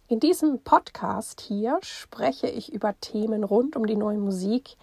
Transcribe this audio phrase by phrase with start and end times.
[0.07, 4.75] In diesem Podcast hier spreche ich über Themen rund um die neue Musik.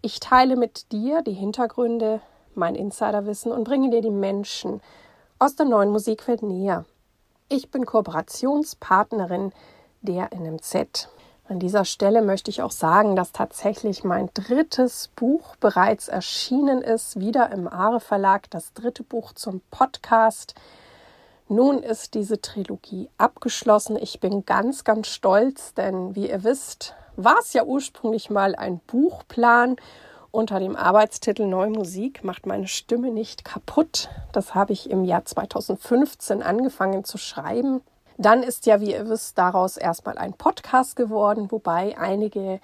[0.00, 2.22] Ich teile mit dir die Hintergründe,
[2.54, 4.80] mein Insiderwissen und bringe dir die Menschen
[5.38, 6.86] aus der neuen Musikwelt näher.
[7.50, 9.52] Ich bin Kooperationspartnerin
[10.00, 11.10] der NMZ.
[11.48, 17.20] An dieser Stelle möchte ich auch sagen, dass tatsächlich mein drittes Buch bereits erschienen ist,
[17.20, 20.54] wieder im Aare Verlag, das dritte Buch zum Podcast.
[21.48, 23.96] Nun ist diese Trilogie abgeschlossen.
[23.96, 28.80] Ich bin ganz, ganz stolz, denn wie ihr wisst, war es ja ursprünglich mal ein
[28.88, 29.76] Buchplan
[30.36, 34.10] unter dem Arbeitstitel Neue Musik macht meine Stimme nicht kaputt.
[34.32, 37.80] Das habe ich im Jahr 2015 angefangen zu schreiben.
[38.18, 42.60] Dann ist ja, wie ihr wisst, daraus erstmal ein Podcast geworden, wobei einige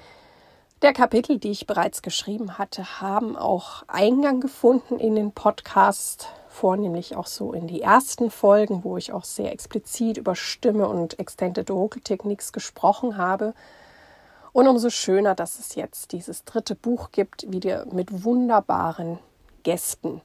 [0.83, 7.17] der Kapitel, die ich bereits geschrieben hatte, haben auch Eingang gefunden in den Podcast vornehmlich
[7.17, 11.71] auch so in die ersten Folgen, wo ich auch sehr explizit über Stimme und Extended
[11.71, 13.55] Vocal Techniques gesprochen habe.
[14.53, 19.19] Und umso schöner, dass es jetzt dieses dritte Buch gibt, wieder mit wunderbaren
[19.63, 20.21] Gästen.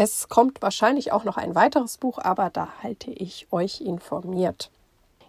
[0.00, 4.70] Es kommt wahrscheinlich auch noch ein weiteres Buch, aber da halte ich euch informiert.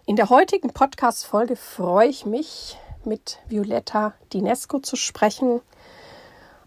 [0.06, 5.60] In der heutigen Podcast-Folge freue ich mich, mit Violetta Dinesco zu sprechen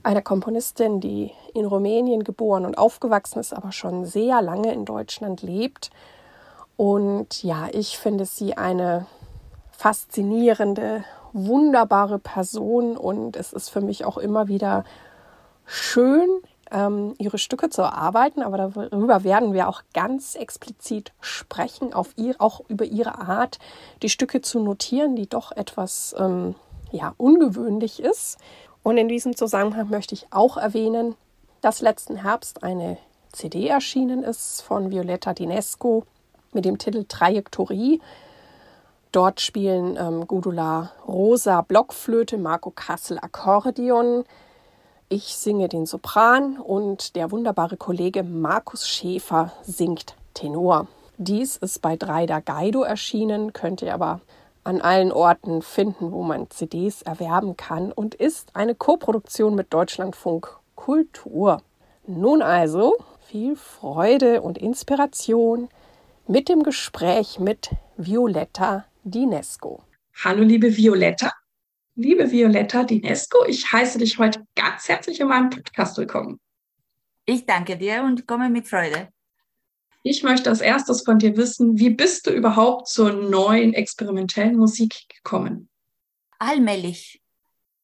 [0.04, 5.41] einer Komponistin, die in Rumänien geboren und aufgewachsen ist, aber schon sehr lange in Deutschland
[5.41, 5.90] lebt.
[6.75, 9.06] Und ja, ich finde sie eine
[9.72, 14.84] faszinierende, wunderbare Person und es ist für mich auch immer wieder
[15.66, 16.28] schön,
[16.73, 22.35] ähm, ihre Stücke zu erarbeiten, aber darüber werden wir auch ganz explizit sprechen, auf ihr,
[22.39, 23.59] auch über ihre Art,
[24.01, 26.56] die Stücke zu notieren, die doch etwas ähm,
[26.91, 28.38] ja, ungewöhnlich ist.
[28.81, 31.16] Und in diesem Zusammenhang möchte ich auch erwähnen,
[31.61, 32.97] dass letzten Herbst eine
[33.31, 36.03] CD erschienen ist von Violetta Dinesco
[36.51, 38.01] mit dem Titel Trajektorie.
[39.11, 44.25] Dort spielen ähm, Gudula Rosa Blockflöte, Marco Kassel Akkordeon.
[45.16, 50.88] Ich singe den Sopran und der wunderbare Kollege Markus Schäfer singt Tenor.
[51.19, 54.22] Dies ist bei Dreider Gaido erschienen, könnt ihr aber
[54.63, 60.57] an allen Orten finden, wo man CDs erwerben kann und ist eine Koproduktion mit Deutschlandfunk
[60.73, 61.62] Kultur.
[62.07, 65.69] Nun also viel Freude und Inspiration
[66.25, 69.84] mit dem Gespräch mit Violetta Dinesco.
[70.23, 71.31] Hallo liebe Violetta.
[71.96, 76.40] Liebe Violetta Dinesco, ich heiße dich heute ganz herzlich in meinem Podcast willkommen.
[77.28, 79.09] Ich danke dir und komme mit Freude.
[80.02, 84.96] Ich möchte als erstes von dir wissen, wie bist du überhaupt zur neuen experimentellen Musik
[85.08, 85.70] gekommen?
[86.40, 87.22] Allmählich,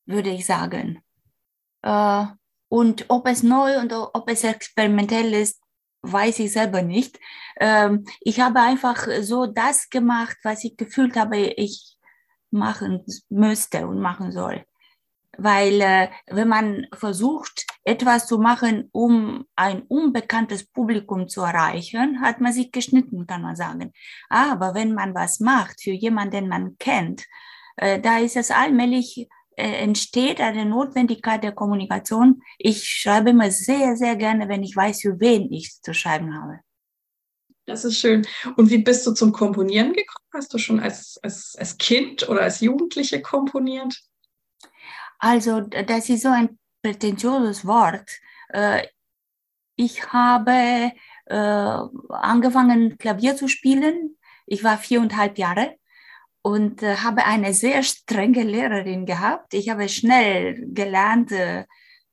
[0.08, 1.04] würde ich sagen.
[1.84, 2.26] Äh,
[2.68, 5.62] und ob es neu und ob es experimentell ist,
[6.02, 7.20] weiß ich selber nicht.
[7.60, 11.99] Ähm, ich habe einfach so das gemacht, was ich gefühlt habe, ich
[12.52, 14.64] machen müsste und machen soll
[15.42, 22.42] weil äh, wenn man versucht, etwas zu machen, um ein unbekanntes Publikum zu erreichen, hat
[22.42, 23.94] man sich geschnitten, kann man sagen.
[24.30, 27.26] Aber wenn man was macht für jemanden, den man kennt,
[27.78, 32.42] äh, da ist es allmählich äh, entsteht eine Notwendigkeit der Kommunikation.
[32.58, 36.60] Ich schreibe immer sehr, sehr gerne, wenn ich weiß, für wen ich zu schreiben habe.
[37.70, 38.26] Das ist schön.
[38.58, 40.26] Und wie bist du zum Komponieren gekommen?
[40.34, 43.96] Hast du schon als, als, als Kind oder als Jugendliche komponiert?
[45.20, 48.10] Also das ist so ein prätentiöses Wort.
[48.50, 48.88] Äh,
[49.76, 50.94] ich habe
[51.26, 51.80] äh,
[52.10, 54.18] angefangen, Klavier zu spielen.
[54.48, 55.76] Ich war viereinhalb Jahre
[56.42, 59.54] und äh, habe eine sehr strenge Lehrerin gehabt.
[59.54, 61.32] Ich habe schnell gelernt,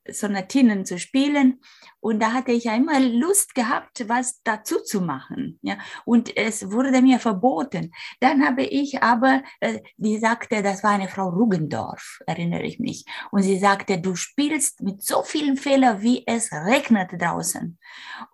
[0.08, 1.60] Sonatinen zu spielen.
[2.06, 5.58] Und da hatte ich ja immer Lust gehabt, was dazu zu machen.
[5.62, 5.76] Ja?
[6.04, 7.90] Und es wurde mir verboten.
[8.20, 13.06] Dann habe ich aber, äh, die sagte, das war eine Frau Rugendorf, erinnere ich mich.
[13.32, 17.76] Und sie sagte, du spielst mit so vielen Fehlern, wie es regnet draußen.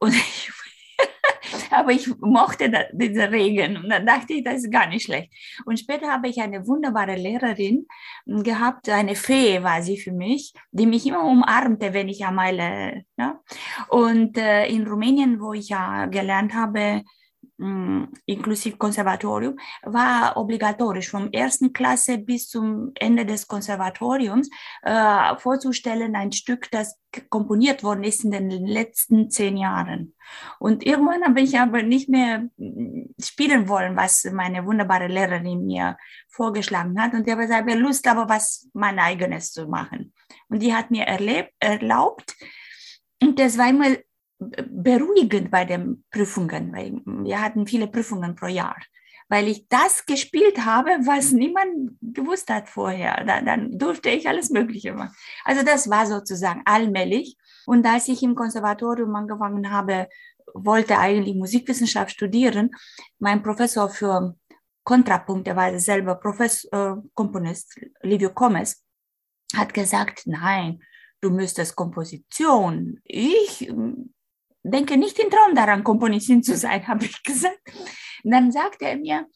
[0.01, 0.53] Und ich
[1.71, 5.33] Aber ich mochte da, diese Regeln und dann dachte ich, das ist gar nicht schlecht.
[5.65, 7.87] Und später habe ich eine wunderbare Lehrerin
[8.27, 13.03] gehabt, eine Fee war sie für mich, die mich immer umarmte, wenn ich einmal, äh,
[13.17, 13.41] ja.
[13.89, 17.03] Und äh, in Rumänien, wo ich ja gelernt habe,
[18.27, 24.51] inklusive Konservatorium, war obligatorisch vom ersten Klasse bis zum Ende des Konservatoriums
[24.83, 26.99] äh, vorzustellen, ein Stück, das
[27.29, 30.15] komponiert worden ist in den letzten zehn Jahren.
[30.59, 35.97] Und irgendwann habe ich aber nicht mehr mm, spielen wollen, was meine wunderbare Lehrerin mir
[36.29, 37.13] vorgeschlagen hat.
[37.13, 40.15] Und ich habe gesagt, Lust, aber was mein eigenes zu machen.
[40.49, 42.35] Und die hat mir erlebt, erlaubt,
[43.23, 43.97] und das war immer
[44.71, 48.77] beruhigend bei den Prüfungen, weil wir hatten viele Prüfungen pro Jahr,
[49.29, 53.25] weil ich das gespielt habe, was niemand gewusst hat vorher.
[53.25, 55.15] Da, dann durfte ich alles Mögliche machen.
[55.45, 57.37] Also das war sozusagen allmählich.
[57.67, 60.09] Und als ich im Konservatorium angefangen habe,
[60.55, 62.71] wollte eigentlich Musikwissenschaft studieren,
[63.19, 64.35] mein Professor für
[64.85, 68.85] Kontrapunkt, der war selber Professor, äh, Komponist, Livio Comes,
[69.55, 70.83] hat gesagt, nein,
[71.21, 73.01] du müsstest Komposition.
[73.05, 73.73] Ich
[74.63, 77.61] denke nicht im Traum daran, Komponistin zu sein, habe ich gesagt.
[78.25, 79.27] Dann sagte er mir,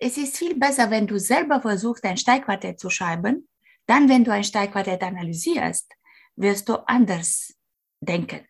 [0.00, 3.48] es ist viel besser, wenn du selber versuchst, ein Steigquartett zu schreiben.
[3.86, 5.92] Dann, wenn du ein Steigquartett analysierst,
[6.36, 7.54] wirst du anders
[8.00, 8.40] denken.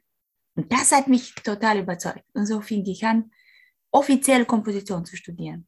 [0.56, 2.24] Und das hat mich total überzeugt.
[2.32, 3.30] Und so fing ich an,
[3.90, 5.66] offiziell Komposition zu studieren.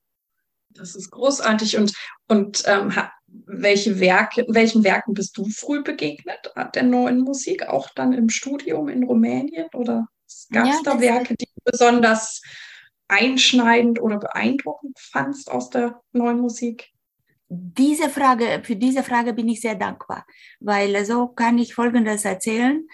[0.70, 1.76] Das ist großartig.
[1.78, 1.92] Und,
[2.28, 2.92] und ähm,
[3.26, 7.66] welche Werke, welchen Werken bist du früh begegnet der neuen Musik?
[7.68, 10.08] Auch dann im Studium in Rumänien oder?
[10.50, 12.42] Gab es ja, da Werke, die du besonders
[13.08, 16.92] einschneidend oder beeindruckend fandst aus der neuen Musik?
[17.48, 20.26] Diese Frage, für diese Frage bin ich sehr dankbar,
[20.58, 22.86] weil so kann ich Folgendes erzählen.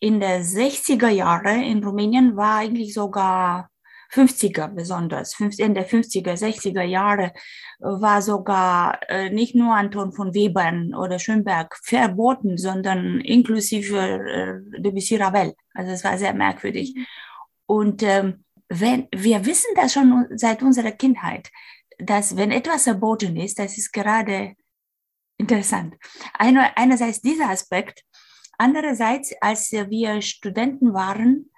[0.00, 3.70] In den 60er Jahren in Rumänien war eigentlich sogar
[4.12, 7.32] 50er besonders, in der 50er, 60er Jahre
[7.78, 15.16] war sogar äh, nicht nur Anton von Webern oder Schönberg verboten, sondern inklusive äh, Debussy
[15.16, 15.54] Ravel.
[15.74, 16.94] Also es war sehr merkwürdig.
[16.94, 17.06] Mhm.
[17.66, 21.50] Und ähm, wenn, wir wissen das schon seit unserer Kindheit,
[21.98, 24.54] dass wenn etwas verboten ist, das ist gerade
[25.38, 25.96] interessant.
[26.34, 28.04] Einer, einerseits dieser Aspekt,
[28.58, 31.50] andererseits, als wir Studenten waren,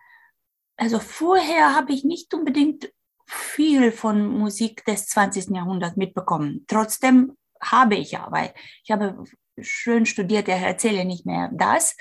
[0.83, 2.93] also vorher habe ich nicht unbedingt
[3.25, 5.55] viel von Musik des 20.
[5.55, 6.65] Jahrhunderts mitbekommen.
[6.67, 8.53] Trotzdem habe ich ja, weil
[8.83, 9.23] ich habe
[9.61, 11.97] schön studiert, ich erzähle nicht mehr das.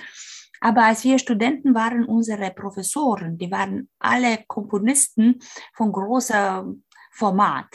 [0.62, 5.38] Aber als wir Studenten waren, unsere Professoren, die waren alle Komponisten
[5.76, 6.66] von großer
[7.12, 7.68] Format.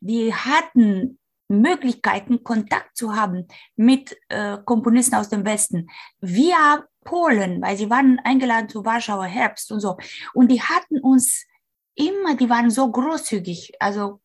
[0.00, 1.18] Die hatten
[1.48, 5.86] Möglichkeiten, Kontakt zu haben mit äh, Komponisten aus dem Westen.
[6.18, 9.96] via Polen, weil sie waren eingeladen zu Warschauer Herbst und so.
[10.34, 11.46] Und die hatten uns
[11.94, 13.72] immer, die waren so großzügig.
[13.80, 14.20] Also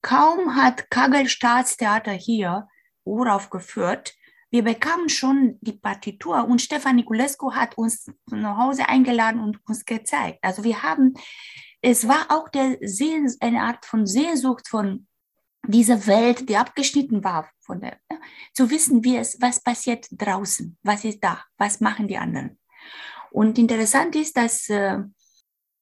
[0.00, 2.66] kaum hat Kagel Staatstheater hier
[3.04, 4.14] uraufgeführt,
[4.50, 9.84] wir bekamen schon die Partitur und Stefan Niculescu hat uns nach Hause eingeladen und uns
[9.84, 10.38] gezeigt.
[10.40, 11.14] Also wir haben,
[11.82, 15.06] es war auch der Sehn, eine Art von Sehnsucht von
[15.66, 17.98] dieser Welt, die abgeschnitten war von der,
[18.52, 22.58] zu wissen, wie es, was passiert draußen, was ist da, was machen die anderen.
[23.30, 24.98] Und interessant ist, dass, äh,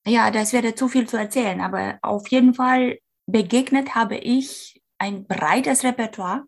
[0.07, 5.27] ja, das wäre zu viel zu erzählen, aber auf jeden Fall begegnet habe ich ein
[5.27, 6.45] breites Repertoire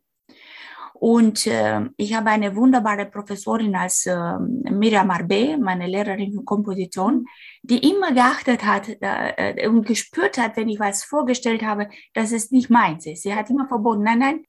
[1.01, 7.25] und äh, ich habe eine wunderbare Professorin als äh, Miriam Arbe, meine Lehrerin für Komposition,
[7.63, 12.51] die immer geachtet hat äh, und gespürt hat, wenn ich was vorgestellt habe, dass es
[12.51, 13.23] nicht meins ist.
[13.23, 14.45] Sie hat immer verboten, nein, nein,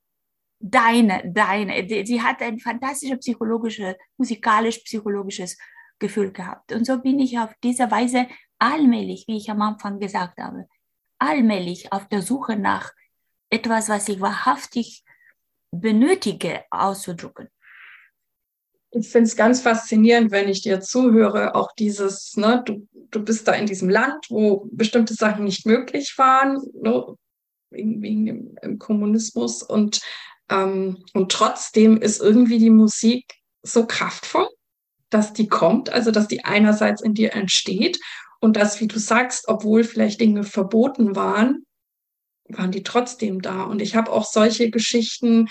[0.60, 1.88] deine, deine.
[1.88, 5.56] Sie hat ein fantastisches psychologisches, musikalisch-psychologisches
[6.00, 6.72] Gefühl gehabt.
[6.72, 8.26] Und so bin ich auf diese Weise
[8.58, 10.68] allmählich, wie ich am Anfang gesagt habe,
[11.20, 12.92] allmählich auf der Suche nach
[13.52, 15.04] etwas, was ich wahrhaftig
[15.72, 17.50] benötige, auszudrücken.
[18.92, 23.48] Ich finde es ganz faszinierend, wenn ich dir zuhöre, auch dieses, ne, du, du bist
[23.48, 27.16] da in diesem Land, wo bestimmte Sachen nicht möglich waren, ne,
[27.70, 30.02] wegen, dem, dem Kommunismus und,
[30.50, 34.48] ähm, und trotzdem ist irgendwie die Musik so kraftvoll,
[35.12, 38.00] dass die kommt, also dass die einerseits in dir entsteht
[38.40, 41.66] und dass, wie du sagst, obwohl vielleicht Dinge verboten waren,
[42.50, 43.64] waren die trotzdem da.
[43.64, 45.48] Und ich habe auch solche Geschichten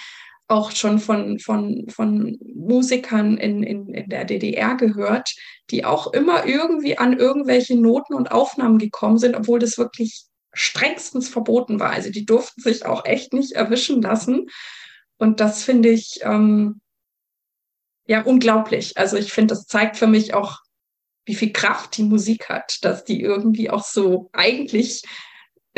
[0.48, 5.34] auch schon von, von, von Musikern in, in, in der DDR gehört,
[5.70, 10.24] die auch immer irgendwie an irgendwelche Noten und Aufnahmen gekommen sind, obwohl das wirklich
[10.54, 11.90] strengstens verboten war.
[11.90, 14.46] Also die durften sich auch echt nicht erwischen lassen.
[15.18, 16.80] Und das finde ich ähm,
[18.06, 18.96] ja unglaublich.
[18.96, 20.60] Also ich finde, das zeigt für mich auch
[21.26, 25.02] wie viel Kraft die Musik hat, dass die irgendwie auch so eigentlich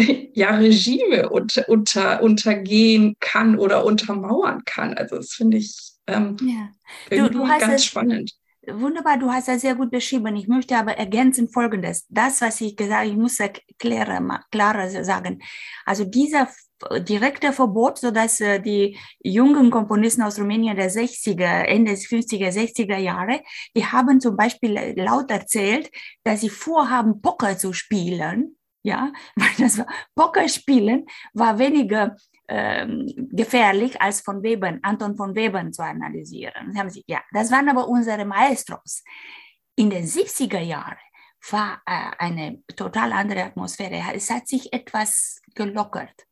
[0.34, 4.94] ja Regime unter, unter, untergehen kann oder untermauern kann.
[4.94, 6.68] Also das finde ich ähm, ja.
[7.16, 8.32] du, du ganz es, spannend.
[8.66, 10.36] Wunderbar, du hast das sehr gut beschrieben.
[10.36, 12.06] Ich möchte aber ergänzen Folgendes.
[12.08, 13.38] Das, was ich gesagt habe, ich muss
[13.78, 15.40] klarer, klarer sagen.
[15.86, 16.48] Also dieser
[17.00, 22.96] direkte Verbot, sodass äh, die jungen Komponisten aus Rumänien der 60er, Ende des 50er, 60er
[22.96, 23.40] Jahre,
[23.76, 25.90] die haben zum Beispiel laut erzählt,
[26.24, 28.56] dass sie vorhaben, Poker zu spielen.
[28.82, 32.16] Ja, weil das war, Poker spielen war weniger
[32.48, 36.76] ähm, gefährlich als von Webern, Anton von Webern zu analysieren.
[36.76, 39.04] haben sie, ja, das waren aber unsere Maestros.
[39.76, 40.98] In den 70er Jahren
[41.50, 44.02] war äh, eine total andere Atmosphäre.
[44.14, 46.26] Es hat sich etwas gelockert.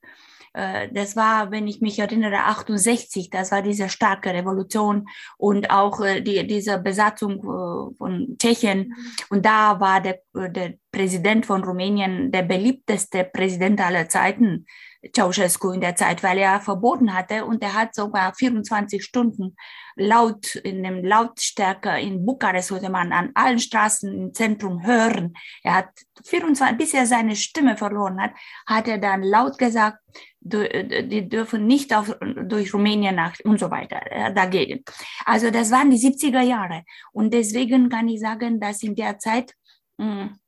[0.59, 6.01] Äh, das war, wenn ich mich erinnere, 68, das war diese starke Revolution und auch
[6.01, 8.93] äh, die, diese Besatzung äh, von Tschechien.
[9.31, 14.67] Und da war der, der Präsident von Rumänien der beliebteste Präsident aller Zeiten.
[15.15, 19.57] Ceausescu in der Zeit, weil er verboten hatte und er hat sogar 24 Stunden
[19.95, 25.35] laut in dem Lautstärke in Bukarest konnte man an allen Straßen im Zentrum hören.
[25.63, 25.91] Er hat
[26.25, 28.33] 24, bis er seine Stimme verloren hat,
[28.67, 29.99] hat er dann laut gesagt,
[30.41, 34.01] die dürfen nicht auf, durch Rumänien nach und so weiter
[34.35, 34.85] dagegen.
[35.25, 39.55] Also das waren die 70er Jahre und deswegen kann ich sagen, dass in der Zeit
[39.99, 40.39] mh, hm,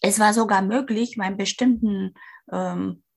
[0.00, 2.14] es war sogar möglich, bei bestimmten
[2.52, 3.07] ähm, äh,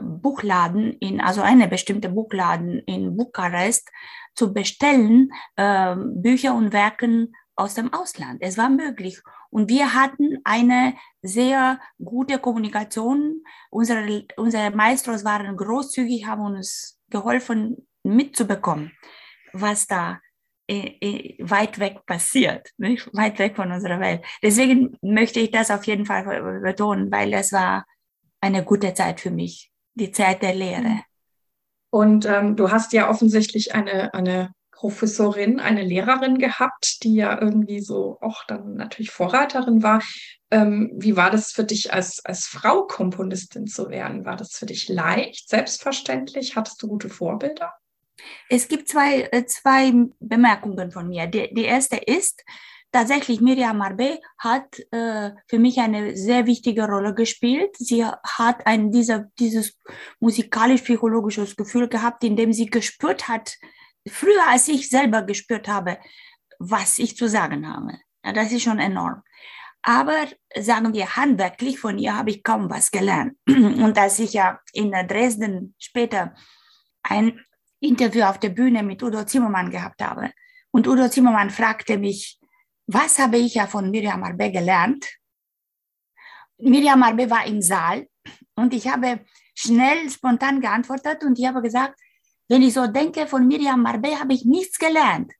[0.00, 3.88] Buchladen in, also eine bestimmte Buchladen in Bukarest
[4.34, 8.38] zu bestellen, äh, Bücher und Werken aus dem Ausland.
[8.40, 9.20] Es war möglich.
[9.50, 13.42] Und wir hatten eine sehr gute Kommunikation.
[13.70, 18.92] Unsere, unsere Maestros waren großzügig, haben uns geholfen, mitzubekommen,
[19.52, 20.20] was da
[20.66, 23.08] äh, äh, weit weg passiert, nicht?
[23.14, 24.24] weit weg von unserer Welt.
[24.42, 27.84] Deswegen möchte ich das auf jeden Fall betonen, weil es war
[28.42, 31.00] eine gute Zeit für mich, die Zeit der Lehre.
[31.90, 37.80] Und ähm, du hast ja offensichtlich eine, eine Professorin, eine Lehrerin gehabt, die ja irgendwie
[37.80, 40.02] so auch dann natürlich Vorreiterin war.
[40.50, 44.24] Ähm, wie war das für dich als, als Frau Komponistin zu werden?
[44.24, 46.56] War das für dich leicht, selbstverständlich?
[46.56, 47.72] Hattest du gute Vorbilder?
[48.48, 51.26] Es gibt zwei, äh, zwei Bemerkungen von mir.
[51.28, 52.42] Die, die erste ist,
[52.92, 57.76] tatsächlich Miriam Marbe hat äh, für mich eine sehr wichtige Rolle gespielt.
[57.78, 59.78] Sie hat ein dieser, dieses
[60.20, 63.56] musikalisch-psychologisches Gefühl gehabt, in dem sie gespürt hat,
[64.06, 65.98] früher als ich selber gespürt habe,
[66.58, 67.98] was ich zu sagen habe.
[68.24, 69.22] Ja, das ist schon enorm.
[69.82, 73.36] Aber sagen wir handwerklich, von ihr habe ich kaum was gelernt.
[73.48, 76.34] Und als ich ja in Dresden später
[77.02, 77.40] ein
[77.80, 80.30] Interview auf der Bühne mit Udo Zimmermann gehabt habe
[80.70, 82.38] und Udo Zimmermann fragte mich,
[82.86, 85.08] was habe ich ja von Miriam Arbe gelernt?
[86.58, 88.08] Miriam Arbe war im Saal
[88.54, 89.24] und ich habe
[89.54, 91.98] schnell, spontan geantwortet und ich habe gesagt,
[92.48, 95.32] wenn ich so denke, von Miriam Marbe habe ich nichts gelernt.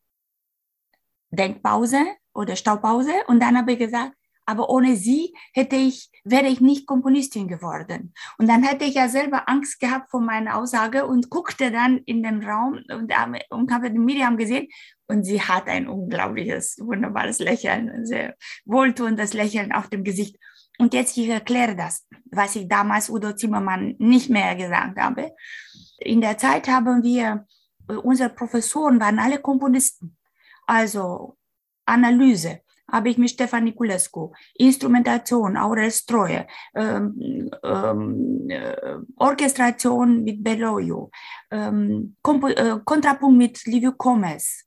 [1.30, 6.60] Denkpause oder Staupause und dann habe ich gesagt, aber ohne sie hätte ich, wäre ich
[6.60, 8.12] nicht Komponistin geworden.
[8.38, 12.22] Und dann hätte ich ja selber Angst gehabt vor meiner Aussage und guckte dann in
[12.22, 13.12] den Raum und,
[13.50, 14.68] und habe Miriam gesehen
[15.06, 18.34] und sie hat ein unglaubliches, wunderbares Lächeln, ein sehr
[18.64, 20.36] wohltuendes Lächeln auf dem Gesicht.
[20.78, 25.32] Und jetzt ich erkläre das, was ich damals Udo Zimmermann nicht mehr gesagt habe.
[25.98, 27.46] In der Zeit haben wir,
[27.86, 30.16] unsere Professoren waren alle Komponisten.
[30.66, 31.36] Also
[31.84, 41.10] Analyse, habe ich mit Stefan Niculescu, Instrumentation, Aurel Stroye, ähm, ähm, äh, Orchestration mit Beloyo,
[41.50, 44.64] ähm, äh, Kontrapunkt mit Livio Gomez,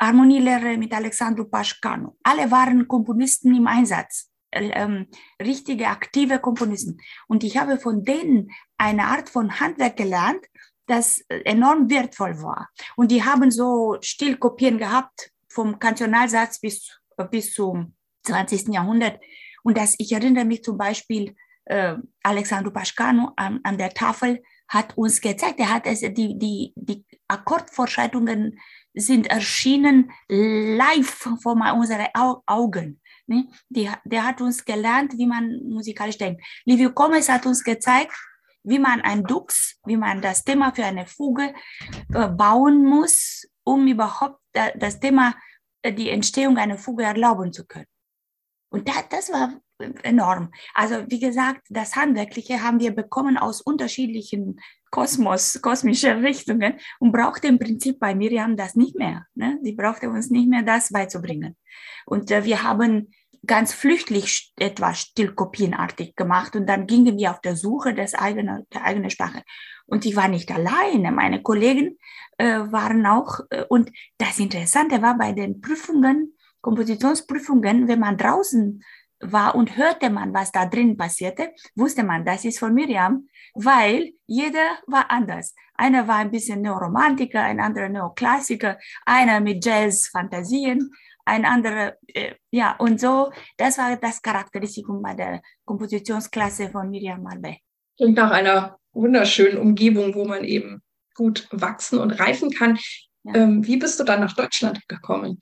[0.00, 2.16] Harmonielehre mit Alexandru Paschkanu.
[2.22, 5.06] Alle waren Komponisten im Einsatz, äh, ähm,
[5.40, 6.98] richtige, aktive Komponisten.
[7.28, 10.44] Und ich habe von denen eine Art von Handwerk gelernt,
[10.86, 12.70] das enorm wertvoll war.
[12.96, 17.94] Und die haben so Stilkopien gehabt, vom Kantonalsatz bis bis zum
[18.24, 18.68] 20.
[18.68, 19.20] Jahrhundert.
[19.62, 21.34] Und das, ich erinnere mich zum Beispiel,
[21.64, 26.72] äh, Alexandru Paschkanu an, an der Tafel hat uns gezeigt, er hat es, die, die,
[26.76, 28.58] die Akkordvorschreitungen
[28.94, 32.08] sind erschienen live vor unseren
[32.46, 33.00] Augen.
[33.26, 33.48] Ne?
[33.68, 36.42] Die, der hat uns gelernt, wie man musikalisch denkt.
[36.64, 38.14] Livio Gomez hat uns gezeigt,
[38.64, 41.54] wie man ein Dux, wie man das Thema für eine Fuge
[42.14, 45.47] äh, bauen muss, um überhaupt das Thema äh,
[45.84, 47.86] die Entstehung einer Fuge erlauben zu können.
[48.70, 49.60] Und das, das war
[50.02, 50.50] enorm.
[50.74, 57.46] Also wie gesagt, das Handwerkliche haben wir bekommen aus unterschiedlichen Kosmos, kosmische Richtungen und brauchte
[57.46, 59.26] im Prinzip bei Miriam das nicht mehr.
[59.34, 59.58] Ne?
[59.62, 61.56] Die brauchte uns nicht mehr das beizubringen.
[62.06, 63.12] Und äh, wir haben
[63.46, 68.84] ganz flüchtlich etwas stillkopienartig gemacht und dann gingen wir auf der Suche des eigenen, der
[68.84, 69.42] eigenen Sprache.
[69.88, 71.98] Und ich war nicht alleine, meine Kollegen
[72.36, 78.82] äh, waren auch, äh, und das Interessante war bei den Prüfungen, Kompositionsprüfungen, wenn man draußen
[79.20, 84.12] war und hörte man, was da drin passierte, wusste man, das ist von Miriam, weil
[84.26, 85.54] jeder war anders.
[85.74, 90.90] Einer war ein bisschen Neoromantiker, ein anderer Neoklassiker, einer mit Jazz-Fantasien,
[91.24, 97.22] ein anderer, äh, ja, und so, das war das Charakteristikum bei der Kompositionsklasse von Miriam
[97.22, 97.56] Malbe.
[97.96, 100.82] Klingt nach einer wunderschönen Umgebung, wo man eben
[101.14, 102.78] gut wachsen und reifen kann.
[103.24, 103.34] Ja.
[103.34, 105.38] Ähm, wie bist du dann nach Deutschland gekommen?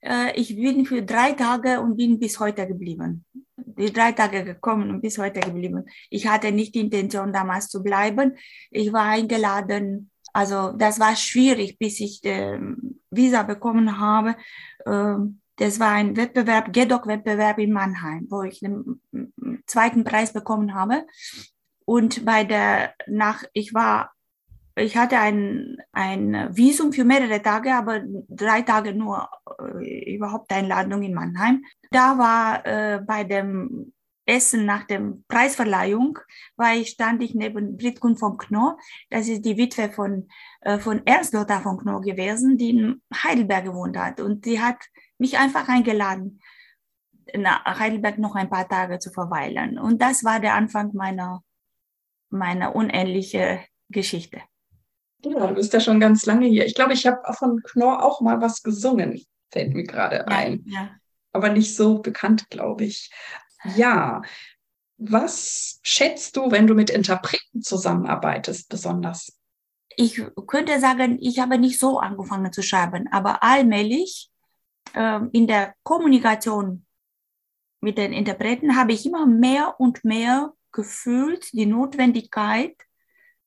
[0.00, 3.24] Äh, ich bin für drei Tage und bin bis heute geblieben.
[3.56, 5.84] Die drei Tage gekommen und bis heute geblieben.
[6.10, 8.36] Ich hatte nicht die Intention, damals zu bleiben.
[8.70, 10.10] Ich war eingeladen.
[10.32, 12.58] Also das war schwierig, bis ich äh,
[13.10, 14.34] Visa bekommen habe.
[14.86, 19.00] Ähm, das war ein Wettbewerb, GEDOC-Wettbewerb in Mannheim, wo ich den
[19.66, 21.04] zweiten Preis bekommen habe.
[21.92, 24.12] Und bei der, nach, ich war,
[24.76, 29.28] ich hatte ein, ein Visum für mehrere Tage, aber drei Tage nur
[29.60, 31.62] äh, überhaupt Einladung in Mannheim.
[31.90, 33.92] Da war äh, bei dem
[34.24, 36.18] Essen nach der Preisverleihung,
[36.56, 38.78] weil stand ich neben Britkun von Knorr.
[39.10, 40.30] Das ist die Witwe von,
[40.62, 44.18] äh, von Ernst Lothar von Knorr gewesen, die in Heidelberg gewohnt hat.
[44.18, 44.78] Und sie hat
[45.18, 46.40] mich einfach eingeladen,
[47.36, 49.78] nach Heidelberg noch ein paar Tage zu verweilen.
[49.78, 51.42] Und das war der Anfang meiner,
[52.32, 54.40] meiner unendlichen Geschichte.
[55.24, 56.66] Ja, du bist ja schon ganz lange hier.
[56.66, 60.64] Ich glaube, ich habe von Knorr auch mal was gesungen, fällt mir gerade ein.
[60.66, 60.90] Ja, ja.
[61.32, 63.10] Aber nicht so bekannt, glaube ich.
[63.76, 64.22] Ja.
[64.98, 69.38] Was schätzt du, wenn du mit Interpreten zusammenarbeitest, besonders?
[69.96, 74.30] Ich könnte sagen, ich habe nicht so angefangen zu schreiben, aber allmählich
[74.94, 76.86] äh, in der Kommunikation
[77.80, 82.76] mit den Interpreten habe ich immer mehr und mehr gefühlt die Notwendigkeit,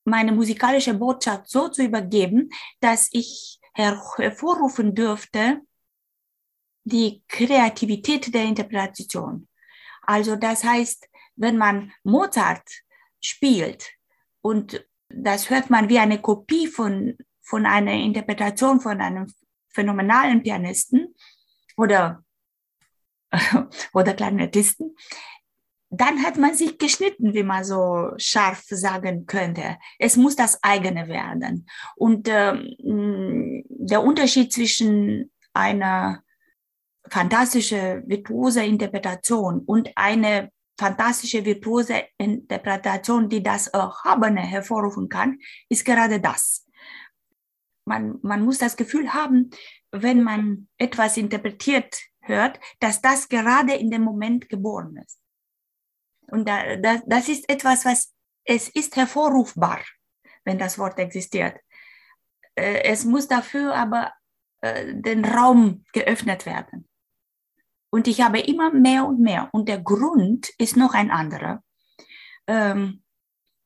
[0.03, 5.61] meine musikalische Botschaft so zu übergeben, dass ich hervorrufen dürfte
[6.85, 9.47] die Kreativität der Interpretation.
[10.03, 12.69] Also das heißt, wenn man Mozart
[13.21, 13.91] spielt
[14.41, 19.33] und das hört man wie eine Kopie von, von einer Interpretation von einem
[19.69, 21.15] phänomenalen Pianisten
[21.75, 22.23] oder,
[23.93, 24.95] oder Klarinettisten,
[25.89, 29.77] dann hat man sich geschnitten, wie man so scharf sagen könnte.
[29.99, 31.67] Es muss das eigene werden.
[31.95, 36.21] Und ähm, der Unterschied zwischen einer
[37.09, 46.19] fantastische, virtuose Interpretation und eine fantastische, virtuose Interpretation, die das Erhabene hervorrufen kann, ist gerade
[46.19, 46.67] das.
[47.85, 49.51] Man, man muss das Gefühl haben,
[49.91, 55.19] wenn man etwas interpretiert hört, dass das gerade in dem Moment geboren ist.
[56.27, 58.13] Und da, das, das ist etwas, was
[58.45, 59.81] es ist hervorrufbar,
[60.43, 61.57] wenn das Wort existiert.
[62.55, 64.13] Äh, es muss dafür aber
[64.61, 66.87] äh, den Raum geöffnet werden.
[67.89, 69.49] Und ich habe immer mehr und mehr.
[69.53, 71.63] Und der Grund ist noch ein anderer.
[72.47, 73.03] Ähm,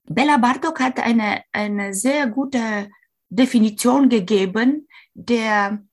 [0.03, 2.89] Bella Bartok hat eine, eine sehr gute
[3.29, 5.83] Definition gegeben der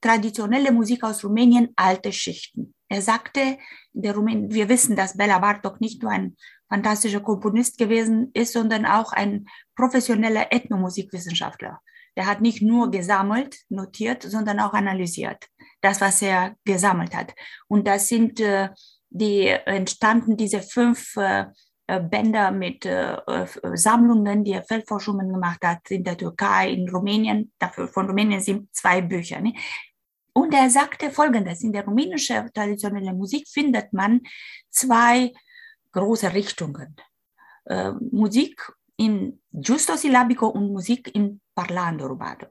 [0.00, 2.74] traditionelle Musik aus Rumänien, alte Schichten.
[2.88, 3.58] Er sagte,
[3.92, 6.36] der Rumän wir wissen, dass Bella Bartok nicht nur ein
[6.68, 11.80] fantastischer Komponist gewesen ist, sondern auch ein professioneller Ethnomusikwissenschaftler.
[12.16, 15.48] Der hat nicht nur gesammelt, notiert, sondern auch analysiert
[15.82, 17.34] das, was er gesammelt hat.
[17.68, 18.70] Und das sind äh,
[19.10, 21.46] die entstanden diese fünf äh,
[21.86, 26.88] äh Bänder mit äh, äh, Sammlungen, die er Feldforschungen gemacht hat in der Türkei, in
[26.88, 27.52] Rumänien.
[27.58, 29.40] Dafür von Rumänien sind zwei Bücher.
[29.40, 29.54] Ne?
[30.32, 34.20] Und er sagte Folgendes: In der rumänischen traditionellen Musik findet man
[34.70, 35.32] zwei
[35.92, 36.96] große Richtungen.
[37.66, 42.46] Äh, Musik in Giusto Sillabico und Musik in Parlando Rubato.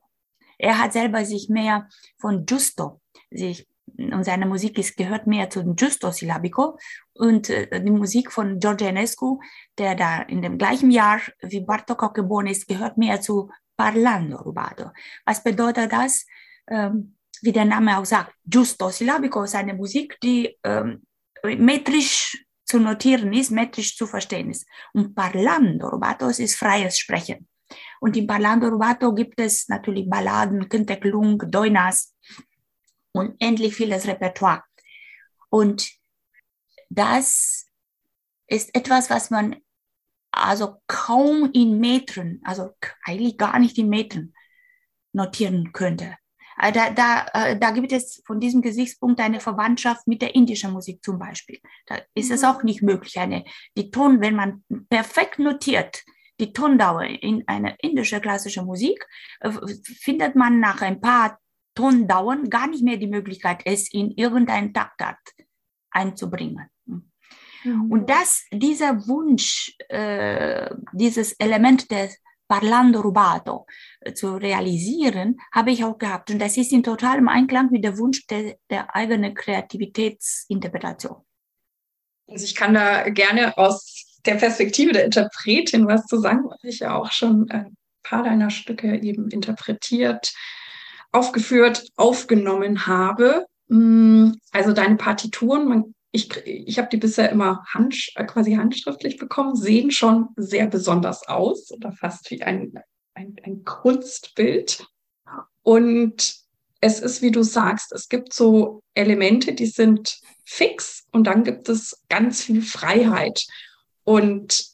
[0.58, 1.88] Er hat selber sich mehr
[2.20, 3.68] von Giusto sich
[3.98, 6.78] und seine Musik ist, gehört mehr zu Giusto Sillabico
[7.14, 9.40] und äh, die Musik von George Enescu,
[9.78, 14.92] der da in dem gleichen Jahr wie Bartok geboren ist, gehört mehr zu Parlando Rubato.
[15.26, 16.26] Was bedeutet das?
[16.68, 21.04] Ähm, wie der Name auch sagt, Giusto Sillabico ist eine Musik, die ähm,
[21.44, 24.68] metrisch zu notieren ist, metrisch zu verstehen ist.
[24.94, 27.48] Und Parlando Rubato ist freies Sprechen.
[28.00, 32.16] Und in Parlando Rubato gibt es natürlich Balladen, Kinteklung, Doinas,
[33.12, 34.64] unendlich vieles Repertoire.
[35.50, 35.92] Und
[36.90, 37.68] das
[38.48, 39.58] ist etwas, was man
[40.32, 42.72] also kaum in Metern, also
[43.06, 44.34] eigentlich gar nicht in Metern
[45.14, 46.16] notieren könnte.
[46.62, 50.72] Äh, da, da, äh, da gibt es von diesem Gesichtspunkt eine Verwandtschaft mit der indischen
[50.72, 51.60] Musik zum Beispiel.
[51.88, 53.20] Da ist es auch nicht möglich.
[53.20, 53.44] Eine,
[53.76, 56.04] die Ton, wenn man perfekt notiert,
[56.40, 59.04] die Tondauer in einer indischen klassischen Musik,
[59.40, 59.52] äh,
[59.84, 61.40] findet man nach ein paar
[61.74, 65.20] Tondauern gar nicht mehr die Möglichkeit, es in irgendeinen Taktart
[65.90, 66.68] einzubringen.
[66.86, 67.92] Mhm.
[67.92, 72.18] Und das, dieser Wunsch, äh, dieses Element des
[72.52, 73.66] Parlando rubato
[74.02, 76.32] äh, zu realisieren, habe ich auch gehabt.
[76.32, 81.16] Und das ist in totalem Einklang mit dem Wunsch der, der eigenen Kreativitätsinterpretation.
[82.28, 86.80] Also ich kann da gerne aus der Perspektive der Interpretin was zu sagen, weil ich
[86.80, 90.34] ja auch schon ein paar deiner Stücke eben interpretiert,
[91.14, 93.46] aufgeführt, aufgenommen habe.
[93.70, 99.18] Mm, also deine Partituren, man ich, ich habe die bisher immer hand, äh, quasi handschriftlich
[99.18, 102.74] bekommen, sehen schon sehr besonders aus oder fast wie ein,
[103.14, 104.86] ein, ein Kunstbild.
[105.64, 106.36] Und
[106.82, 111.70] es ist, wie du sagst, es gibt so Elemente, die sind fix und dann gibt
[111.70, 113.46] es ganz viel Freiheit.
[114.04, 114.66] Und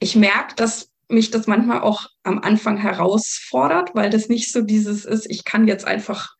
[0.00, 5.04] ich merke, dass mich das manchmal auch am Anfang herausfordert, weil das nicht so dieses
[5.04, 6.34] ist, ich kann jetzt einfach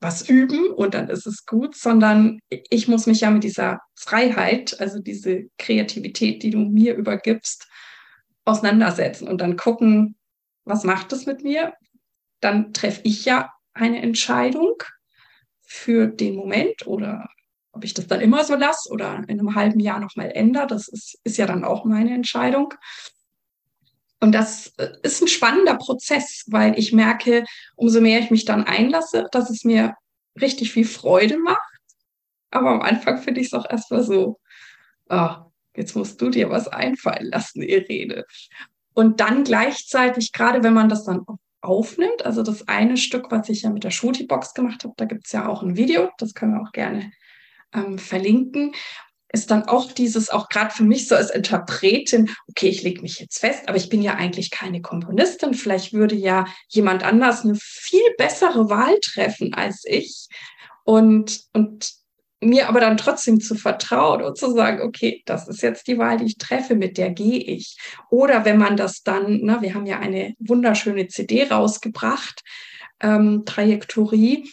[0.00, 4.80] was üben und dann ist es gut, sondern ich muss mich ja mit dieser Freiheit,
[4.80, 7.66] also diese Kreativität, die du mir übergibst,
[8.44, 10.16] auseinandersetzen und dann gucken,
[10.64, 11.74] was macht es mit mir?
[12.40, 14.82] Dann treffe ich ja eine Entscheidung
[15.62, 17.28] für den Moment oder
[17.72, 20.88] ob ich das dann immer so lasse oder in einem halben Jahr nochmal ändere, das
[20.88, 22.74] ist, ist ja dann auch meine Entscheidung.
[24.20, 27.44] Und das äh, ist ein spannender Prozess, weil ich merke,
[27.76, 29.94] umso mehr ich mich dann einlasse, dass es mir
[30.40, 31.58] richtig viel Freude macht.
[32.50, 34.40] Aber am Anfang finde ich es auch erstmal so,
[35.08, 35.30] oh,
[35.76, 38.24] jetzt musst du dir was einfallen lassen, Irene.
[38.94, 41.24] Und dann gleichzeitig, gerade wenn man das dann
[41.60, 45.26] aufnimmt, also das eine Stück, was ich ja mit der Shooty-Box gemacht habe, da gibt
[45.26, 47.12] es ja auch ein Video, das können wir auch gerne
[47.72, 48.72] ähm, verlinken
[49.32, 53.20] ist dann auch dieses, auch gerade für mich so als Interpretin, okay, ich lege mich
[53.20, 55.54] jetzt fest, aber ich bin ja eigentlich keine Komponistin.
[55.54, 60.28] Vielleicht würde ja jemand anders eine viel bessere Wahl treffen als ich.
[60.84, 61.92] Und, und
[62.40, 66.18] mir aber dann trotzdem zu vertrauen und zu sagen, okay, das ist jetzt die Wahl,
[66.18, 67.76] die ich treffe, mit der gehe ich.
[68.10, 72.42] Oder wenn man das dann, ne, wir haben ja eine wunderschöne CD rausgebracht,
[73.00, 74.48] ähm, Trajektorie,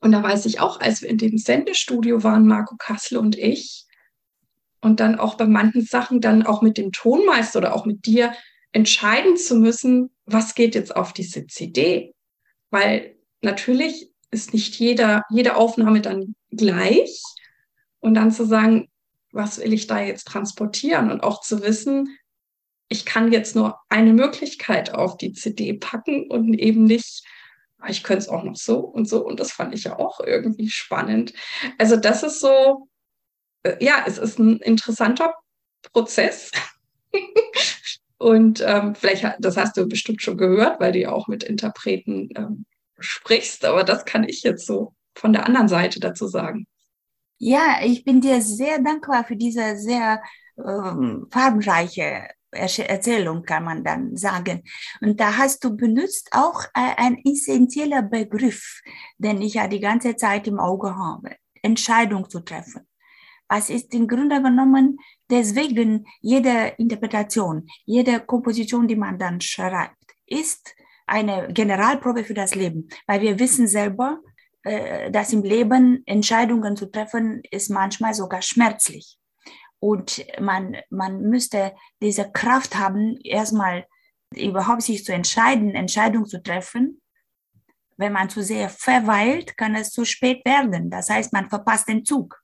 [0.00, 3.86] und da weiß ich auch, als wir in dem Sendestudio waren, Marco Kassel und ich,
[4.80, 8.32] und dann auch bei manchen Sachen dann auch mit dem Tonmeister oder auch mit dir
[8.72, 12.14] entscheiden zu müssen, was geht jetzt auf diese CD.
[12.70, 17.22] Weil natürlich ist nicht jeder, jede Aufnahme dann gleich.
[17.98, 18.88] Und dann zu sagen,
[19.32, 21.10] was will ich da jetzt transportieren?
[21.10, 22.16] Und auch zu wissen,
[22.88, 27.24] ich kann jetzt nur eine Möglichkeit auf die CD packen und eben nicht
[27.88, 29.24] ich könnte es auch noch so und so.
[29.24, 31.32] Und das fand ich ja auch irgendwie spannend.
[31.78, 32.88] Also das ist so,
[33.62, 35.34] äh, ja, es ist ein interessanter
[35.92, 36.50] Prozess.
[38.18, 42.28] und ähm, vielleicht, das hast du bestimmt schon gehört, weil du ja auch mit Interpreten
[42.36, 42.66] ähm,
[42.98, 43.64] sprichst.
[43.64, 46.66] Aber das kann ich jetzt so von der anderen Seite dazu sagen.
[47.38, 50.22] Ja, ich bin dir sehr dankbar für diese sehr
[50.58, 54.62] ähm, farbenreiche Erzählung, kann man dann sagen.
[55.00, 58.80] Und da hast du benutzt auch äh, ein essentieller Begriff,
[59.18, 61.36] den ich ja die ganze Zeit im Auge habe.
[61.62, 62.86] Entscheidung zu treffen.
[63.48, 70.74] Was ist im Grunde genommen deswegen jede Interpretation, jede Komposition, die man dann schreibt, ist
[71.06, 74.20] eine Generalprobe für das Leben, weil wir wissen selber,
[74.62, 79.18] äh, dass im Leben Entscheidungen zu treffen ist manchmal sogar schmerzlich.
[79.80, 83.86] Und man, man müsste diese Kraft haben, erstmal
[84.34, 87.00] überhaupt sich zu entscheiden, Entscheidungen zu treffen.
[87.96, 90.90] Wenn man zu sehr verweilt, kann es zu spät werden.
[90.90, 92.40] Das heißt, man verpasst den Zug.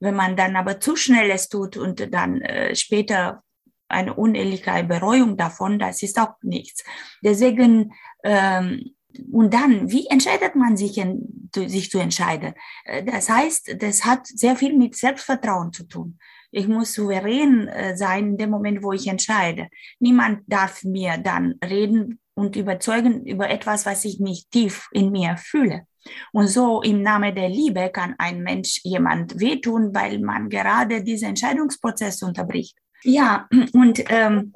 [0.00, 3.42] Wenn man dann aber zu schnell es tut und dann äh, später
[3.88, 6.84] eine unehrliche Bereuung davon, das ist auch nichts.
[7.22, 7.92] Deswegen,
[8.24, 8.94] ähm,
[9.32, 12.54] und dann, wie entscheidet man sich, in, sich zu entscheiden?
[12.84, 16.18] Äh, das heißt, das hat sehr viel mit Selbstvertrauen zu tun.
[16.52, 19.68] Ich muss souverän äh, sein in dem Moment, wo ich entscheide.
[19.98, 25.36] Niemand darf mir dann reden und überzeugen über etwas, was ich nicht tief in mir
[25.36, 25.86] fühle.
[26.32, 31.30] Und so im Namen der Liebe kann ein Mensch jemand wehtun, weil man gerade diesen
[31.30, 32.76] Entscheidungsprozess unterbricht.
[33.02, 34.52] Ja, und ähm,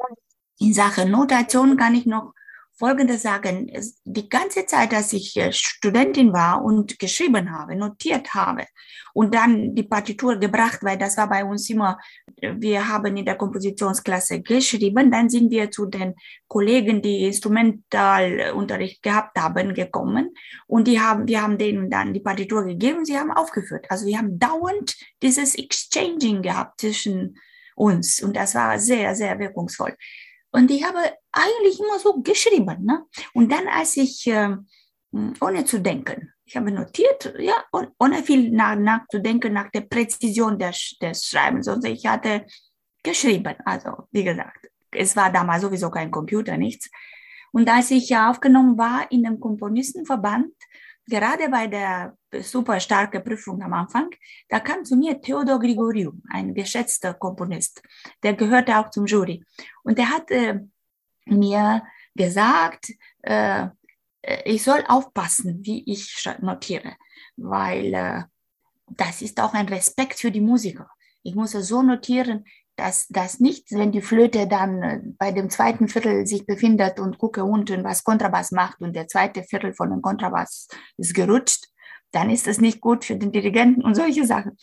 [0.59, 2.33] in Sachen Notation kann ich noch
[2.77, 3.71] Folgendes sagen.
[4.05, 8.65] Die ganze Zeit, dass ich äh, Studentin war und geschrieben habe, notiert habe
[9.13, 11.99] und dann die Partitur gebracht, weil das war bei uns immer,
[12.37, 16.15] wir haben in der Kompositionsklasse geschrieben, dann sind wir zu den
[16.49, 20.35] Kollegen, die Instrumentalunterricht gehabt haben, gekommen
[20.67, 23.87] und die haben, wir haben denen dann die Partitur gegeben sie haben aufgeführt.
[23.89, 27.39] Also wir haben dauernd dieses Exchanging gehabt zwischen
[27.77, 29.95] uns und das war sehr, sehr wirkungsvoll.
[30.55, 31.01] Und ich habe
[31.33, 32.85] eigentlich immer so geschrieben.
[32.85, 33.05] Ne?
[33.33, 34.57] Und dann, als ich, äh,
[35.41, 37.55] ohne zu denken, ich habe notiert, ja,
[37.99, 41.67] ohne viel nach, nachzudenken nach der Präzision des, des Schreibens.
[41.67, 42.47] Und ich hatte
[43.03, 46.89] geschrieben, also wie gesagt, es war damals sowieso kein Computer, nichts.
[47.51, 50.53] Und als ich aufgenommen war in dem Komponistenverband,
[51.07, 54.11] gerade bei der super starken Prüfung am Anfang,
[54.49, 57.83] da kam zu mir Theodor Grigoriou, ein geschätzter Komponist,
[58.23, 59.45] der gehörte auch zum Jury.
[59.83, 60.61] Und der hat äh,
[61.27, 61.83] mir
[62.15, 63.69] gesagt, äh,
[64.45, 66.97] ich soll aufpassen, wie ich notiere,
[67.37, 68.23] weil äh,
[68.89, 70.89] das ist auch ein Respekt für die Musiker.
[71.23, 72.45] Ich muss es so notieren,
[72.77, 77.19] dass das nicht, wenn die Flöte dann äh, bei dem zweiten Viertel sich befindet und
[77.19, 81.67] gucke unten, was Kontrabass macht und der zweite Viertel von dem Kontrabass ist gerutscht,
[82.11, 84.57] dann ist das nicht gut für den Dirigenten und solche Sachen.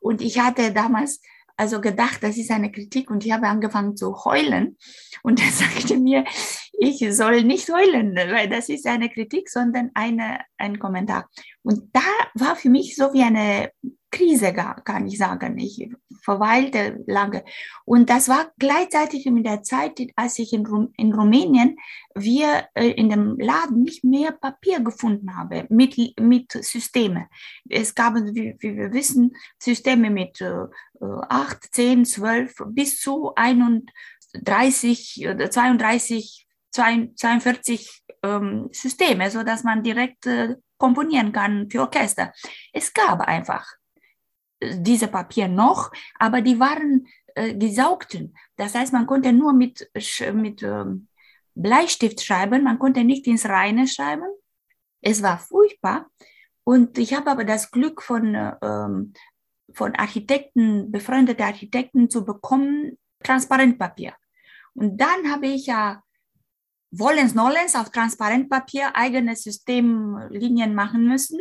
[0.00, 1.20] Und ich hatte damals
[1.56, 4.76] also gedacht, das ist eine Kritik und ich habe angefangen zu heulen
[5.22, 6.24] und er sagte mir,
[6.72, 11.28] ich soll nicht heulen, weil das ist eine Kritik, sondern eine, ein Kommentar.
[11.62, 12.00] Und da
[12.34, 13.70] war für mich so wie eine
[14.12, 15.58] Krise, kann ich sagen.
[15.58, 15.90] Ich
[16.22, 17.44] verweilte lange.
[17.84, 21.76] Und das war gleichzeitig mit der Zeit, als ich in, Rum in Rumänien,
[22.14, 27.28] wir äh, in dem Laden nicht mehr Papier gefunden haben mit, mit Systeme.
[27.68, 30.66] Es gab, wie, wie wir wissen, Systeme mit äh,
[31.00, 40.26] 8, 10, 12 bis zu 31 oder 32, 42 ähm, Systeme, so dass man direkt
[40.26, 42.32] äh, komponieren kann für Orchester.
[42.72, 43.64] Es gab einfach
[44.74, 48.36] diese Papier noch, aber die waren äh, gesaugten.
[48.56, 49.90] Das heißt, man konnte nur mit,
[50.34, 51.08] mit ähm,
[51.54, 54.28] Bleistift schreiben, man konnte nicht ins Reine schreiben.
[55.00, 56.10] Es war furchtbar.
[56.64, 59.12] Und ich habe aber das Glück von, ähm,
[59.74, 64.14] von Architekten, befreundete Architekten zu bekommen, Transparentpapier.
[64.74, 66.02] Und dann habe ich ja
[66.90, 71.40] wollens nollens auf Transparentpapier eigene Systemlinien machen müssen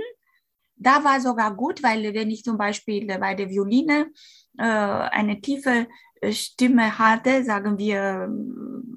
[0.82, 4.12] da war sogar gut, weil wenn ich zum Beispiel bei der Violine
[4.58, 5.88] äh, eine tiefe
[6.22, 8.30] äh, Stimme hatte, sagen wir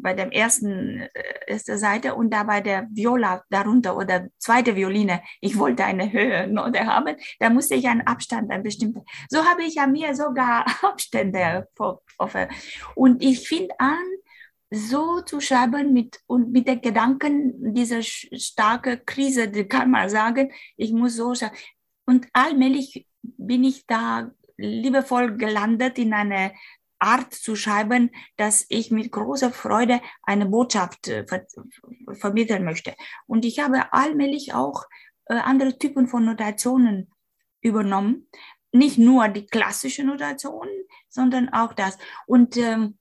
[0.01, 1.11] bei der ersten äh,
[1.47, 6.47] erste Seite und da bei der Viola darunter oder zweite Violine, ich wollte eine Höhe
[6.49, 9.03] Note haben, da musste ich einen Abstand, ein bestimmter.
[9.29, 11.69] So habe ich ja mir sogar Abstände
[12.95, 14.05] und ich finde an,
[14.75, 20.51] so zu schreiben mit, und mit den Gedanken dieser starke Krise, die kann man sagen,
[20.77, 21.55] ich muss so schreiben.
[22.07, 26.53] Und allmählich bin ich da liebevoll gelandet in eine
[26.99, 31.47] Art zu schreiben, dass ich mit großer Freude eine Botschaft äh, ver
[32.13, 32.95] vermitteln möchte.
[33.27, 34.85] Und ich habe allmählich auch
[35.27, 37.11] äh, andere Typen von Notationen
[37.61, 38.29] übernommen.
[38.73, 40.69] Nicht nur die klassische Notation,
[41.09, 41.99] sondern auch das.
[42.27, 42.99] Und ähm,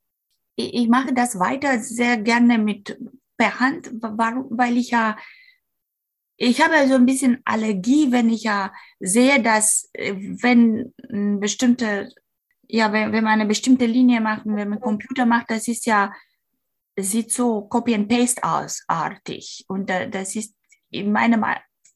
[0.55, 2.99] ich mache das weiter sehr gerne mit
[3.37, 5.17] per Hand, weil ich ja
[6.37, 10.93] ich habe so ein bisschen Allergie, wenn ich ja sehe, dass äh, wenn
[11.39, 12.09] bestimmte,
[12.67, 16.11] ja, wenn, wenn man eine bestimmte Linie macht, wenn man Computer macht, das ist ja,
[16.97, 19.65] sieht so Copy and Paste aus, artig.
[19.67, 20.55] Und das ist
[20.89, 21.43] in meinem,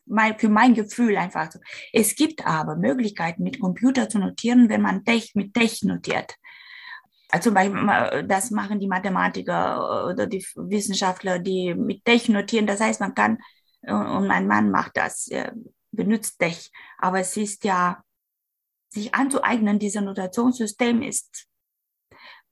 [0.06, 1.60] mein, für mein Gefühl einfach so.
[1.94, 6.36] Es gibt aber Möglichkeiten, mit Computer zu notieren, wenn man Tech mit Tech notiert.
[7.30, 12.68] Also zum Beispiel, das machen die Mathematiker oder die Wissenschaftler, die mit Tech notieren.
[12.68, 13.38] Das heißt, man kann
[13.88, 15.30] und mein Mann macht das,
[15.92, 16.72] benutzt dich.
[16.98, 18.04] Aber es ist ja,
[18.90, 21.48] sich anzueignen, dieses Notationssystem ist,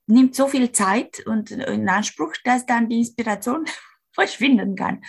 [0.07, 3.65] nimmt so viel Zeit und in Anspruch, dass dann die Inspiration
[4.13, 5.03] verschwinden kann.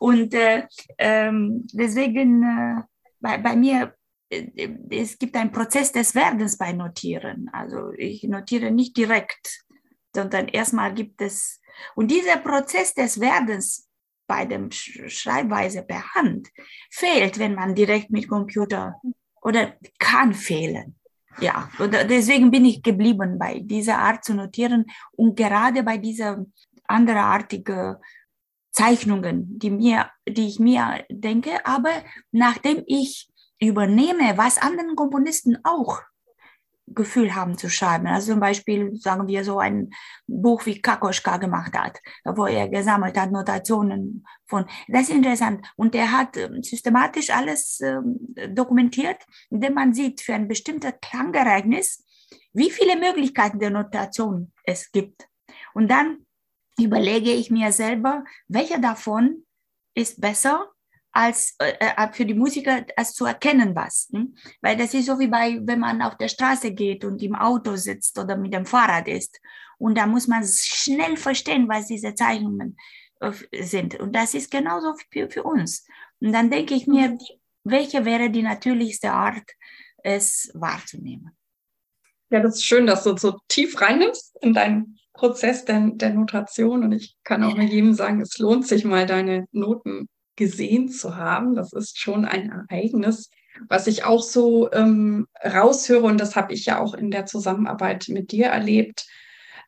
[0.00, 0.66] Und äh,
[0.98, 2.82] ähm, deswegen äh,
[3.20, 3.94] bei, bei mir,
[4.30, 7.48] äh, es gibt einen Prozess des Werdens bei Notieren.
[7.52, 9.64] Also ich notiere nicht direkt,
[10.14, 11.60] sondern erstmal gibt es,
[11.94, 13.87] und dieser Prozess des Werdens
[14.28, 16.48] bei dem Schreibweise per Hand
[16.90, 19.00] fehlt, wenn man direkt mit Computer
[19.42, 20.94] oder kann fehlen.
[21.40, 26.44] Ja, und deswegen bin ich geblieben bei dieser Art zu notieren und gerade bei dieser
[26.84, 27.96] anderartigen
[28.72, 31.90] Zeichnungen, die mir, die ich mir denke, aber
[32.32, 33.28] nachdem ich
[33.60, 36.00] übernehme, was anderen Komponisten auch
[36.94, 38.06] Gefühl haben zu schreiben.
[38.06, 39.90] Also zum Beispiel, sagen wir so ein
[40.26, 44.66] Buch wie Kakoschka gemacht hat, wo er gesammelt hat Notationen von.
[44.88, 45.66] Das ist interessant.
[45.76, 48.18] Und er hat ähm, systematisch alles ähm,
[48.54, 49.18] dokumentiert,
[49.50, 52.04] indem man sieht für ein bestimmtes Klangereignis,
[52.52, 55.28] wie viele Möglichkeiten der Notation es gibt.
[55.74, 56.26] Und dann
[56.78, 59.44] überlege ich mir selber, welcher davon
[59.94, 60.70] ist besser
[61.12, 64.08] als äh, äh, für die Musiker als zu erkennen was.
[64.12, 64.34] Hm?
[64.60, 67.76] Weil das ist so wie bei, wenn man auf der Straße geht und im Auto
[67.76, 69.40] sitzt oder mit dem Fahrrad ist.
[69.78, 72.76] Und da muss man schnell verstehen, was diese Zeichnungen
[73.20, 73.98] äh, sind.
[73.98, 75.86] Und das ist genauso für, für uns.
[76.20, 77.18] Und dann denke ich mir, mhm.
[77.18, 79.50] die, welche wäre die natürlichste Art,
[80.02, 81.36] es wahrzunehmen?
[82.30, 86.84] Ja, das ist schön, dass du so tief reinnimmst in deinen Prozess der, der Notation.
[86.84, 91.16] Und ich kann auch mit jedem sagen, es lohnt sich mal, deine Noten gesehen zu
[91.16, 91.54] haben.
[91.54, 93.28] Das ist schon ein Ereignis,
[93.68, 96.04] was ich auch so ähm, raushöre.
[96.04, 99.06] Und das habe ich ja auch in der Zusammenarbeit mit dir erlebt.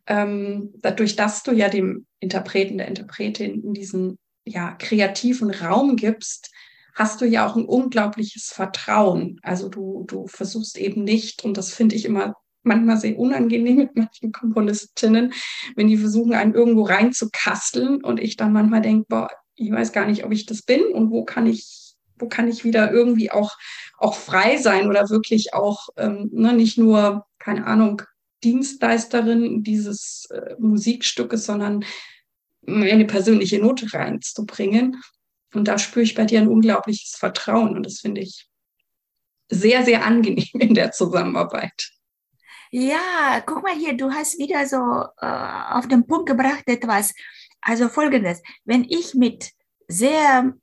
[0.06, 6.50] Ähm, dadurch, dass du ja dem Interpreten, der Interpretin in diesen ja, kreativen Raum gibst,
[6.94, 9.40] hast du ja auch ein unglaubliches Vertrauen.
[9.42, 13.96] Also du, du versuchst eben nicht, und das finde ich immer manchmal sehr unangenehm mit
[13.96, 15.33] manchen Komponistinnen,
[15.76, 19.30] wenn die versuchen, einen irgendwo reinzukasteln und ich dann manchmal denke, boah,
[19.61, 22.64] ich weiß gar nicht, ob ich das bin und wo kann ich, wo kann ich
[22.64, 23.57] wieder irgendwie auch,
[23.99, 28.03] auch frei sein oder wirklich auch ähm, ne, nicht nur, keine Ahnung,
[28.42, 31.85] Dienstleisterin dieses äh, Musikstückes, sondern
[32.62, 35.03] meine persönliche Note reinzubringen.
[35.53, 38.49] Und da spüre ich bei dir ein unglaubliches Vertrauen und das finde ich
[39.51, 41.90] sehr, sehr angenehm in der Zusammenarbeit.
[42.70, 44.77] Ja, guck mal hier, du hast wieder so
[45.20, 47.12] äh, auf den Punkt gebracht etwas.
[47.61, 49.51] Also folgendes, wenn ich mit
[49.88, 50.55] sehr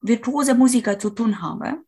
[0.00, 1.82] virtuose Musiker zu tun habe,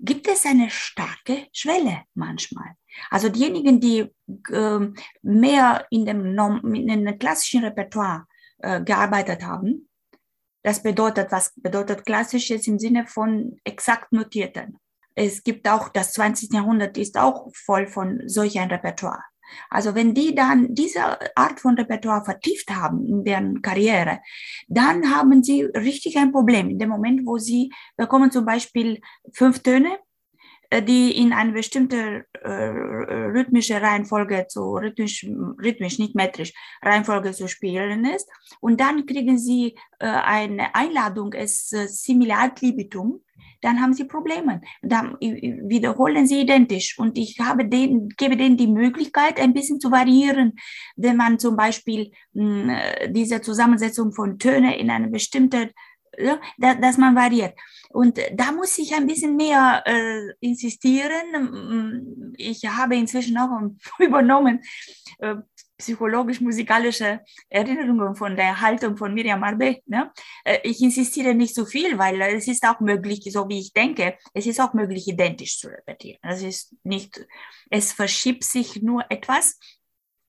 [0.00, 2.74] gibt es eine starke Schwelle manchmal.
[3.10, 4.06] Also diejenigen, die
[4.50, 4.80] äh,
[5.22, 8.26] mehr in dem, in dem klassischen Repertoire
[8.58, 9.88] äh, gearbeitet haben,
[10.62, 14.78] das bedeutet, was bedeutet klassisches im Sinne von exakt notierten
[15.18, 16.52] es gibt auch, das 20.
[16.52, 19.22] Jahrhundert ist auch voll von solch ein Repertoire.
[19.70, 21.00] Also wenn die dann diese
[21.36, 24.20] Art von Repertoire vertieft haben in deren Karriere,
[24.68, 26.70] dann haben sie richtig ein Problem.
[26.70, 29.00] In dem Moment, wo sie bekommen zum Beispiel
[29.32, 29.98] fünf Töne,
[30.70, 37.48] äh, die in eine bestimmte äh, rhythmische Reihenfolge zu rhythmisch, rhythmisch, nicht metrisch, Reihenfolge zu
[37.48, 38.28] spielen ist.
[38.60, 43.22] Und dann kriegen sie äh, eine Einladung, es äh, similar libitum
[43.60, 44.60] dann haben sie Probleme.
[44.82, 46.98] Dann wiederholen sie identisch.
[46.98, 50.54] Und ich habe den, gebe denen die Möglichkeit, ein bisschen zu variieren,
[50.96, 55.70] wenn man zum Beispiel mh, hm, diese Zusammensetzung von Tönen in eine bestimmte
[56.20, 57.54] ja, dass man variiert.
[57.90, 62.34] Und da muss ich ein bisschen mehr äh, insistieren.
[62.36, 63.50] Ich habe inzwischen auch
[63.98, 64.60] übernommen
[65.18, 65.36] äh,
[65.78, 69.80] psychologisch-musikalische Erinnerungen von der Haltung von Miriam Arbe.
[69.86, 70.12] Ne?
[70.44, 74.18] Äh, ich insistiere nicht so viel, weil es ist auch möglich, so wie ich denke,
[74.34, 76.18] es ist auch möglich, identisch zu repetieren.
[76.22, 77.26] Es ist nicht,
[77.70, 79.58] es verschiebt sich nur etwas,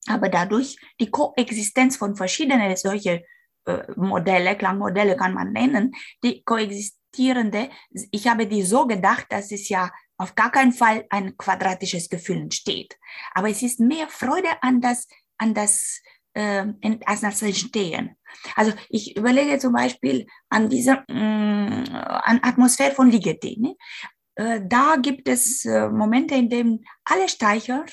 [0.08, 3.24] aber dadurch die Koexistenz von verschiedenen solche
[3.66, 7.70] äh, Modelle, Klangmodelle kann man nennen, die koexistierende,
[8.12, 12.38] ich habe die so gedacht, dass es ja auf gar keinen Fall ein quadratisches Gefühl
[12.38, 12.98] entsteht.
[13.34, 15.08] Aber es ist mehr Freude an das
[15.40, 16.02] an das,
[16.34, 18.16] äh, an das Entstehen.
[18.56, 23.58] Also ich überlege zum Beispiel an diese mh, mm, an Atmosphäre von Ligeti.
[23.60, 23.76] Ne?
[24.36, 27.86] Äh, da gibt es äh, Momente, in denen alle Streicher,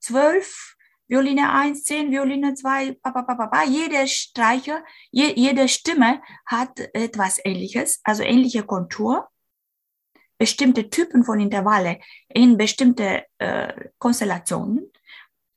[0.00, 0.76] zwölf,
[1.08, 8.22] Violine 1, 10, Violine 2, pa, jede Streicher, je, jede Stimme hat etwas Ähnliches, also
[8.22, 9.28] ähnliche Kontur,
[10.38, 14.91] bestimmte Typen von Intervalle in bestimmte äh, Konstellationen.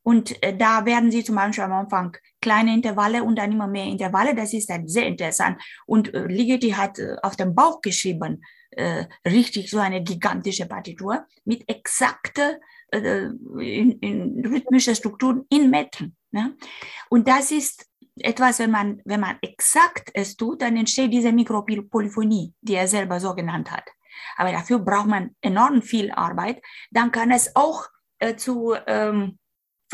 [0.05, 3.85] Und äh, da werden sie zum Beispiel am Anfang kleine Intervalle und dann immer mehr
[3.85, 4.35] Intervalle.
[4.35, 5.59] Das ist dann sehr interessant.
[5.87, 11.25] Und äh, Ligeti hat äh, auf dem Bauch geschrieben, äh, richtig so eine gigantische Partitur
[11.43, 12.59] mit exakter
[12.91, 16.15] äh, in, in rhythmischer Struktur in Metern.
[16.29, 16.55] Ne?
[17.09, 17.89] Und das ist
[18.19, 23.19] etwas, wenn man, wenn man exakt es tut, dann entsteht diese Mikropolyphonie, die er selber
[23.19, 23.89] so genannt hat.
[24.37, 26.61] Aber dafür braucht man enorm viel Arbeit.
[26.91, 27.87] Dann kann es auch
[28.19, 29.39] äh, zu ähm,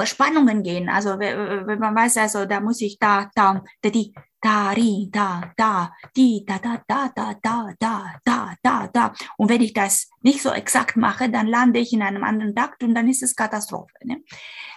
[0.01, 0.89] Verspannungen gehen.
[0.89, 5.53] Also wenn man weiß, also da muss ich da, da, da, die, da, ri, da,
[5.55, 9.13] da, die, da, da, da, da, da, da, da, da, da.
[9.37, 12.81] Und wenn ich das nicht so exakt mache, dann lande ich in einem anderen Takt
[12.81, 13.93] und dann ist es Katastrophe.
[14.03, 14.23] Ne?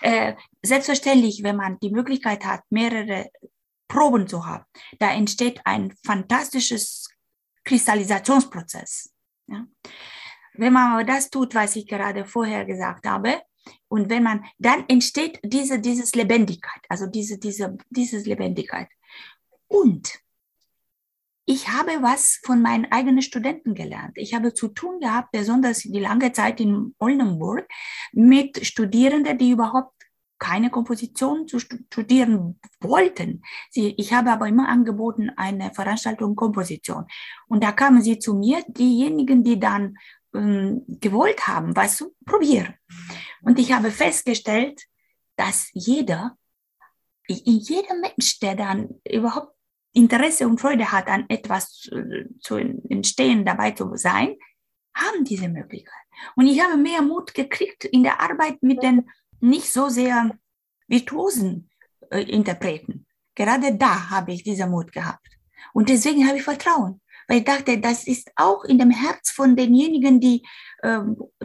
[0.02, 3.30] Äh, selbstverständlich, wenn man die Möglichkeit hat, mehrere
[3.88, 4.64] Proben zu haben,
[4.98, 7.08] da entsteht ein fantastisches
[7.64, 9.10] Kristallisationsprozess.
[9.46, 9.64] Ja?
[10.52, 13.40] Wenn man aber das tut, was ich gerade vorher gesagt habe,
[13.88, 18.88] Und wenn man, dann entsteht diese, dieses Lebendigkeit, also diese, diese, dieses Lebendigkeit.
[19.68, 20.18] Und
[21.46, 24.16] ich habe was von meinen eigenen Studenten gelernt.
[24.16, 27.68] Ich habe zu tun gehabt, besonders die lange Zeit in Oldenburg,
[28.12, 29.92] mit Studierenden, die überhaupt
[30.38, 33.42] keine Komposition zu studieren wollten.
[33.70, 37.06] Sie, ich habe aber immer angeboten eine Veranstaltung Komposition.
[37.46, 39.96] Und da kamen sie zu mir, diejenigen, die dann
[40.34, 42.74] ähm, gewollt haben, was zu probieren.
[43.42, 44.82] Und ich habe festgestellt,
[45.36, 46.36] dass jeder,
[47.26, 49.54] jeder Mensch, der dann überhaupt
[49.92, 54.36] Interesse und Freude hat, an etwas zu, zu entstehen, dabei zu sein,
[54.94, 55.94] haben diese Möglichkeit.
[56.36, 59.08] Und ich habe mehr Mut gekriegt in der Arbeit mit den
[59.40, 60.30] nicht so sehr
[60.88, 61.70] virtuosen
[62.10, 63.06] äh, Interpreten.
[63.34, 65.28] Gerade da habe ich diesen Mut gehabt.
[65.72, 67.00] Und deswegen habe ich Vertrauen.
[67.28, 70.46] Weil ich dachte, das ist auch in dem Herz von denjenigen, die
[70.82, 71.00] äh,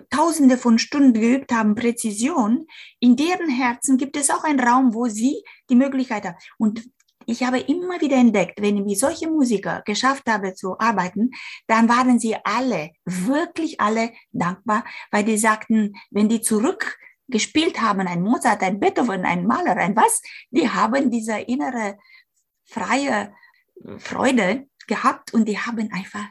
[0.10, 2.66] tausende von Stunden geübt haben, Präzision.
[3.00, 6.38] In deren Herzen gibt es auch einen Raum, wo sie die Möglichkeit haben.
[6.58, 6.84] Und
[7.26, 11.30] ich habe immer wieder entdeckt, wenn ich mit solchen Musiker geschafft habe zu arbeiten,
[11.68, 18.08] dann waren sie alle, wirklich alle dankbar, weil die sagten, wenn die zurück gespielt haben,
[18.08, 22.00] ein Mozart, ein Beethoven, ein Maler, ein was, die haben diese innere
[22.66, 23.32] freie
[23.98, 26.28] Freude gehabt und die haben einfach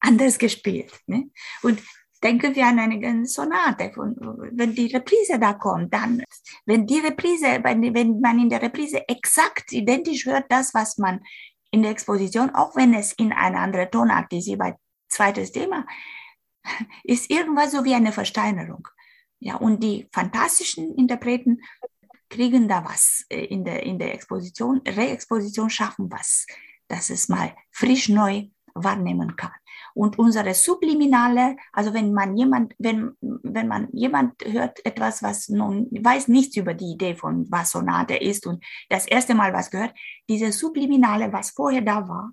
[0.00, 0.92] anders gespielt.
[1.06, 1.30] Ne?
[1.62, 1.80] Und
[2.22, 4.16] denken wir an eine Sonate, von,
[4.52, 6.22] wenn die Reprise da kommt, dann,
[6.66, 11.20] wenn die Reprise, wenn man in der Reprise exakt identisch hört, das, was man
[11.70, 14.76] in der Exposition, auch wenn es in eine andere Tonart ist, bei
[15.08, 15.86] zweites Thema,
[17.04, 18.86] ist irgendwas so wie eine Versteinerung.
[19.40, 21.60] Ja, und die fantastischen Interpreten
[22.28, 26.46] kriegen da was äh, in der, in der Exposition, Reexposition schaffen was,
[26.88, 29.52] dass es mal frisch neu wahrnehmen kann.
[29.94, 35.88] Und unsere Subliminale, also wenn man jemand, wenn, wenn man jemand hört etwas, was nun
[35.90, 39.94] weiß nichts über die Idee von was Sonate ist und das erste Mal was gehört,
[40.28, 42.32] diese Subliminale, was vorher da war,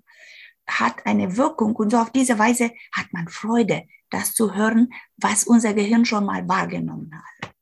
[0.68, 5.44] hat eine Wirkung und so auf diese Weise hat man Freude, das zu hören, was
[5.44, 7.55] unser Gehirn schon mal wahrgenommen hat.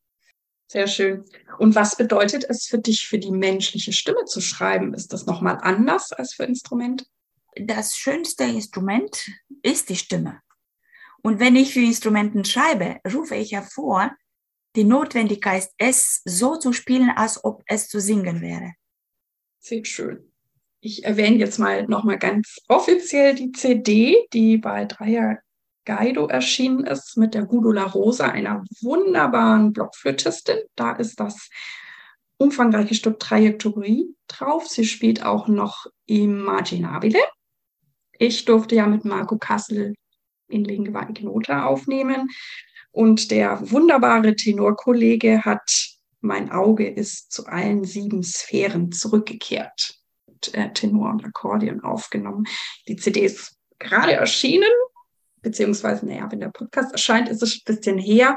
[0.74, 1.24] Sehr schön.
[1.58, 4.92] Und was bedeutet es für dich, für die menschliche Stimme zu schreiben?
[4.92, 7.04] Ist das nochmal anders als für Instrumente?
[7.54, 9.30] Das schönste Instrument
[9.62, 10.40] ist die Stimme.
[11.22, 14.16] Und wenn ich für Instrumenten schreibe, rufe ich hervor
[14.74, 18.72] die Notwendigkeit, es so zu spielen, als ob es zu singen wäre.
[19.60, 20.32] Sehr schön.
[20.80, 25.38] Ich erwähne jetzt mal nochmal ganz offiziell die CD, die bei Dreier
[25.84, 30.58] Guido erschienen ist mit der Gudula Rosa, einer wunderbaren Blockflötistin.
[30.76, 31.50] Da ist das
[32.38, 34.66] umfangreiche Stück Trajektorie drauf.
[34.66, 37.20] Sie spielt auch noch Imaginabile.
[38.18, 39.94] Ich durfte ja mit Marco Kassel
[40.48, 42.30] in Lingua Ignota aufnehmen
[42.92, 49.98] und der wunderbare Tenorkollege hat Mein Auge ist zu allen sieben Sphären zurückgekehrt.
[50.52, 52.44] Äh, Tenor und Akkordeon aufgenommen.
[52.88, 54.70] Die CD ist gerade erschienen
[55.44, 58.36] beziehungsweise, naja, wenn der Podcast erscheint, ist es ein bisschen her.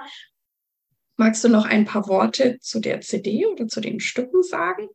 [1.15, 4.87] Magst du noch ein paar Worte zu der CD oder zu den Stücken sagen?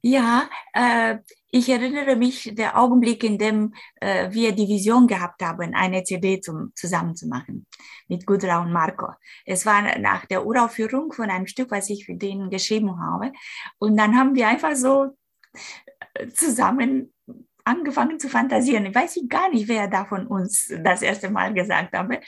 [0.00, 1.18] Ja, äh,
[1.50, 6.40] ich erinnere mich der Augenblick, in dem äh, wir die Vision gehabt haben, eine CD
[6.40, 7.66] zum, zusammen zu machen
[8.06, 9.08] mit Gudra und Marco.
[9.44, 13.32] Es war nach der Uraufführung von einem Stück, was ich für den geschrieben habe.
[13.78, 15.16] Und dann haben wir einfach so
[16.14, 17.12] äh, zusammen
[17.66, 18.86] angefangen zu fantasieren.
[18.86, 22.20] Ich weiß gar nicht, wer da von uns das erste Mal gesagt habe.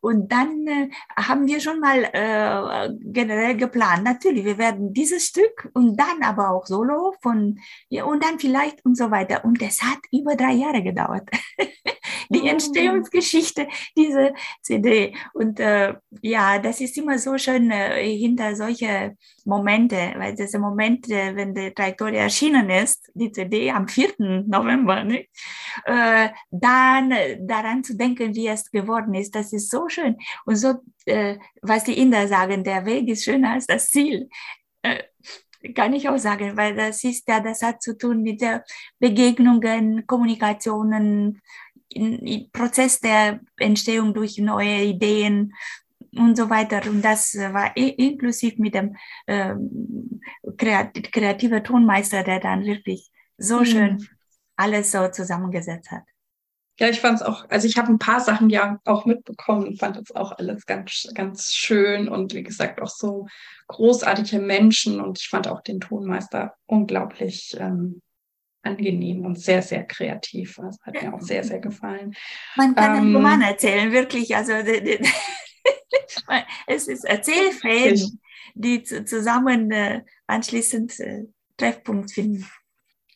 [0.00, 4.04] Und dann äh, haben wir schon mal äh, generell geplant.
[4.04, 8.84] Natürlich, wir werden dieses Stück und dann aber auch Solo von, ja, und dann vielleicht
[8.84, 9.44] und so weiter.
[9.44, 11.28] Und es hat über drei Jahre gedauert.
[12.30, 12.48] Die.
[12.48, 15.14] Entstehungsgeschichte dieser CD.
[15.34, 21.10] Und äh, ja, das ist immer so schön äh, hinter solche Momente, weil dieser Moment,
[21.10, 24.44] äh, wenn die Trajektorie erschienen ist, die CD am 4.
[24.46, 25.28] November, nicht?
[25.84, 30.16] Äh, dann daran zu denken, wie es geworden ist, das ist so schön.
[30.44, 30.74] Und so,
[31.04, 34.28] äh, was die Inder sagen, der Weg ist schöner als das Ziel.
[34.82, 35.02] Äh,
[35.74, 38.64] kann ich auch sagen, weil das ist ja, das hat zu tun mit der
[38.98, 41.40] Begegnungen, Kommunikationen,
[42.52, 45.52] Prozess der Entstehung durch neue Ideen,
[46.18, 46.80] und so weiter.
[46.88, 49.54] Und das war inklusiv mit dem äh,
[50.56, 53.64] kreativen Tonmeister, der dann wirklich so mhm.
[53.64, 54.08] schön
[54.56, 56.02] alles so zusammengesetzt hat.
[56.78, 59.78] Ja, ich fand es auch, also ich habe ein paar Sachen ja auch mitbekommen und
[59.78, 63.26] fand es auch alles ganz, ganz schön und wie gesagt auch so
[63.68, 68.02] großartige Menschen und ich fand auch den Tonmeister unglaublich ähm,
[68.66, 70.56] angenehm und sehr, sehr kreativ.
[70.56, 72.14] Das hat mir auch sehr, sehr gefallen.
[72.56, 74.34] Man kann ähm, einen Roman erzählen, wirklich.
[74.36, 74.52] Also
[76.66, 78.20] es ist Erzählfäden,
[78.54, 81.24] die zusammen äh, anschließend äh,
[81.56, 82.46] Treffpunkt finden.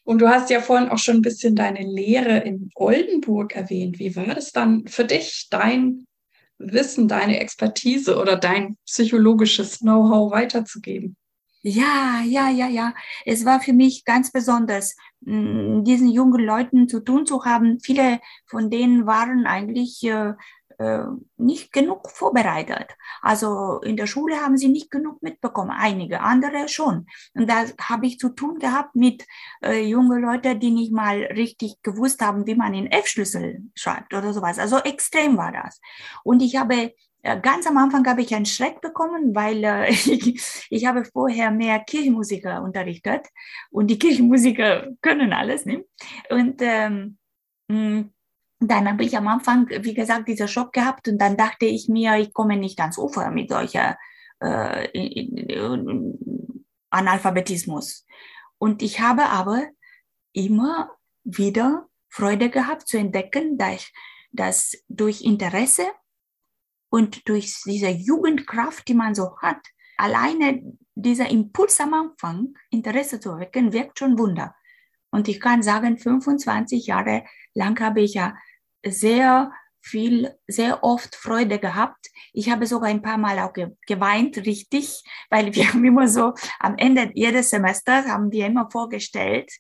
[0.05, 3.99] Und du hast ja vorhin auch schon ein bisschen deine Lehre in Oldenburg erwähnt.
[3.99, 6.07] Wie war das dann für dich, dein
[6.59, 11.17] Wissen, deine Expertise oder dein psychologisches Know-how weiterzugeben?
[11.63, 12.95] Ja, ja, ja, ja.
[13.27, 17.81] Es war für mich ganz besonders, diesen jungen Leuten zu tun zu haben.
[17.81, 20.33] Viele von denen waren eigentlich äh,
[20.79, 21.05] äh,
[21.37, 22.97] nicht genug vorbereitet.
[23.21, 27.07] Also in der Schule haben sie nicht genug mitbekommen, einige, andere schon.
[27.35, 29.27] Und da habe ich zu tun gehabt mit
[29.63, 34.33] äh, jungen Leuten, die nicht mal richtig gewusst haben, wie man in F-Schlüssel schreibt oder
[34.33, 34.59] sowas.
[34.59, 35.83] Also extrem war das.
[36.25, 40.87] Und ich habe Ganz am Anfang habe ich einen Schreck bekommen, weil äh, ich, ich
[40.87, 43.27] habe vorher mehr Kirchenmusiker unterrichtet
[43.71, 45.67] und die Kirchenmusiker können alles.
[45.67, 45.85] Ne?
[46.31, 47.19] Und ähm,
[47.69, 52.17] dann habe ich am Anfang, wie gesagt, dieser Schock gehabt und dann dachte ich mir,
[52.17, 53.97] ich komme nicht ans Ufer mit solcher
[54.41, 54.89] äh,
[56.91, 58.07] Analphabetismus.
[58.59, 59.67] Und ich habe aber
[60.33, 60.91] immer
[61.25, 63.91] wieder Freude gehabt zu entdecken, dass,
[64.33, 65.85] dass durch Interesse
[66.91, 69.61] und durch diese Jugendkraft, die man so hat,
[69.97, 70.61] alleine
[70.95, 74.55] dieser Impuls am Anfang, Interesse zu wecken, wirkt schon Wunder.
[75.11, 77.25] Und ich kann sagen, 25 Jahre
[77.55, 78.37] lang habe ich ja
[78.85, 82.11] sehr viel, sehr oft Freude gehabt.
[82.33, 86.35] Ich habe sogar ein paar Mal auch ge geweint, richtig, weil wir haben immer so
[86.59, 89.51] am Ende jedes Semesters haben wir immer vorgestellt,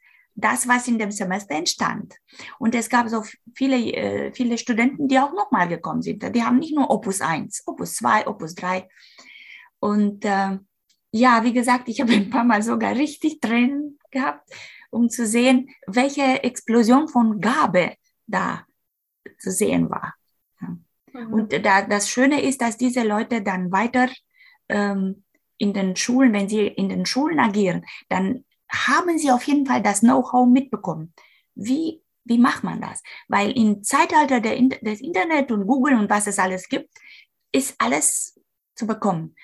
[0.40, 2.14] das, was in dem Semester entstand.
[2.58, 3.22] Und es gab so
[3.54, 6.22] viele, äh, viele Studenten, die auch nochmal gekommen sind.
[6.34, 8.88] Die haben nicht nur Opus 1, Opus 2, Opus 3.
[9.78, 10.58] Und äh,
[11.12, 14.48] ja, wie gesagt, ich habe ein paar Mal sogar richtig Tränen gehabt,
[14.90, 17.94] um zu sehen, welche Explosion von Gabe
[18.26, 18.64] da
[19.38, 20.14] zu sehen war.
[20.60, 21.32] Mhm.
[21.32, 24.08] Und da, das Schöne ist, dass diese Leute dann weiter
[24.68, 25.24] ähm,
[25.58, 29.82] in den Schulen, wenn sie in den Schulen agieren, dann haben sie auf jeden Fall
[29.82, 31.12] das Know-how mitbekommen.
[31.54, 33.02] Wie, wie macht man das?
[33.28, 36.90] Weil im Zeitalter der, des Internet und Google und was es alles gibt,
[37.52, 38.40] ist alles
[38.74, 39.34] zu bekommen.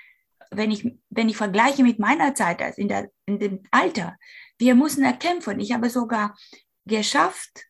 [0.51, 4.17] Wenn ich, wenn ich vergleiche mit meiner Zeit, also in, der, in dem Alter,
[4.59, 5.61] wir mussten erkämpfen.
[5.61, 6.37] Ich habe sogar
[6.85, 7.67] geschafft,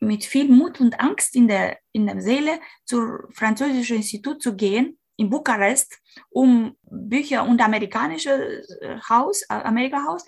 [0.00, 4.98] mit viel Mut und Angst in der, in der Seele zum französischen Institut zu gehen,
[5.16, 5.98] in Bukarest,
[6.30, 10.24] um Bücher und amerikanisches äh, Haus, äh, Amerika-Haus,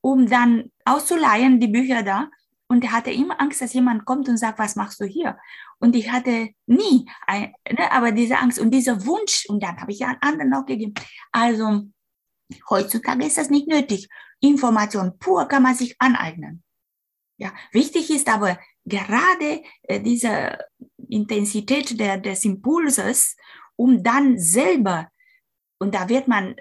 [0.00, 2.28] um dann auszuleihen, die Bücher da.
[2.68, 5.36] Und er hatte immer Angst, dass jemand kommt und sagt, was machst du hier?
[5.80, 9.92] Und ich hatte nie, ein, ne, aber diese Angst und dieser Wunsch, und dann habe
[9.92, 10.94] ich ja anderen auch gegeben.
[11.32, 11.82] Also
[12.68, 14.08] heutzutage ist das nicht nötig.
[14.40, 16.62] Information pur kann man sich aneignen.
[17.38, 20.58] Ja, wichtig ist aber gerade äh, diese
[21.08, 23.36] Intensität der, des Impulses,
[23.80, 25.08] um dann selber,
[25.78, 26.54] und da wird man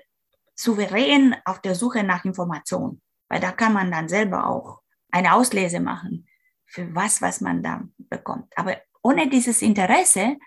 [0.55, 4.79] souverän auf der Suche nach Information, weil da kann man dann selber auch
[5.11, 6.29] eine Auslese machen
[6.65, 8.53] für was, was man da bekommt.
[8.55, 10.37] Aber ohne dieses Interesse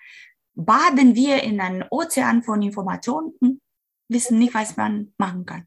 [0.55, 3.61] baden wir in einem Ozean von Informationen,
[4.09, 5.67] wissen nicht, was man machen kann.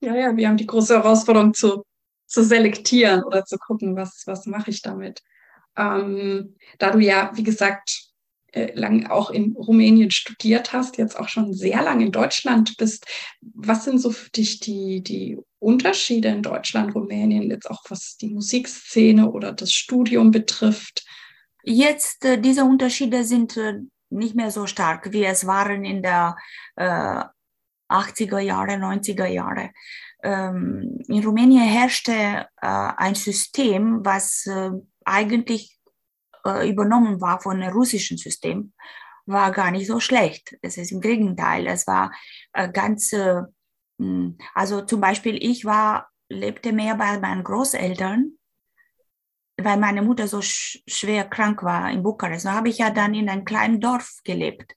[0.00, 1.84] Ja, ja, wir haben die große Herausforderung zu,
[2.26, 5.22] zu selektieren oder zu gucken, was, was mache ich damit.
[5.76, 8.11] Ähm, da du ja, wie gesagt,
[8.52, 13.06] äh, lang auch in Rumänien studiert hast, jetzt auch schon sehr lange in Deutschland bist.
[13.40, 18.28] Was sind so für dich die, die Unterschiede in Deutschland, Rumänien, jetzt auch was die
[18.28, 21.04] Musikszene oder das Studium betrifft?
[21.64, 23.80] Jetzt, äh, diese Unterschiede sind äh,
[24.10, 26.36] nicht mehr so stark, wie es waren in der
[26.76, 27.22] äh,
[27.88, 29.70] 80er Jahre, 90er Jahre.
[30.22, 34.70] Ähm, in Rumänien herrschte äh, ein System, was äh,
[35.04, 35.78] eigentlich
[36.46, 38.72] äh, übernommen war von dem russischen System,
[39.26, 40.56] war gar nicht so schlecht.
[40.62, 42.12] Es ist im Gegenteil, es war
[42.52, 43.42] äh, ganz, äh,
[43.98, 48.32] hm, also zum Beispiel ich war, lebte mehr bei meinen Großeltern,
[49.64, 52.46] weil meine Mutter so sch schwer krank war in Bukarest.
[52.46, 54.74] Habe ich ja dann in einem kleinen Dorf gelebt.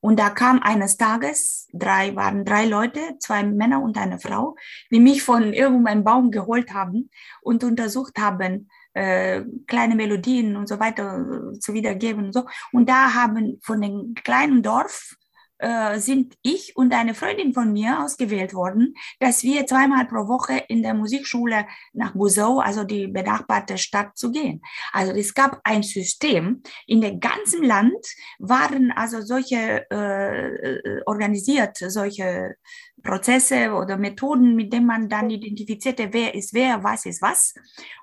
[0.00, 4.56] Und da kam eines Tages, drei waren drei Leute, zwei Männer und eine Frau,
[4.90, 7.10] die mich von irgendeinem Baum geholt haben
[7.42, 12.46] und untersucht haben, äh, kleine Melodien und so weiter zu wiedergeben und so.
[12.72, 15.16] Und da haben von dem kleinen Dorf
[15.58, 20.64] äh, sind ich und eine Freundin von mir ausgewählt worden, dass wir zweimal pro Woche
[20.68, 24.62] in der Musikschule nach Buzău, also die benachbarte Stadt, zu gehen.
[24.92, 26.62] Also es gab ein System.
[26.86, 28.06] In dem ganzen Land
[28.38, 32.56] waren also solche äh, äh organisiert, solche
[33.02, 37.54] Prozesse oder Methoden, mit denen man dann identifizierte, wer ist wer, was ist was.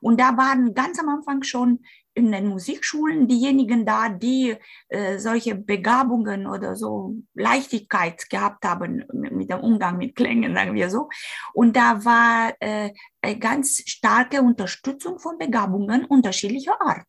[0.01, 1.79] Und da waren ganz am Anfang schon
[2.15, 4.55] in den Musikschulen diejenigen da, die
[4.87, 10.89] äh, solche Begabungen oder so Leichtigkeit gehabt haben mit, dem Umgang mit Klängen, sagen wir
[10.89, 11.09] so.
[11.53, 12.91] Und da war äh,
[13.21, 17.07] eine ganz starke Unterstützung von Begabungen unterschiedlicher Art.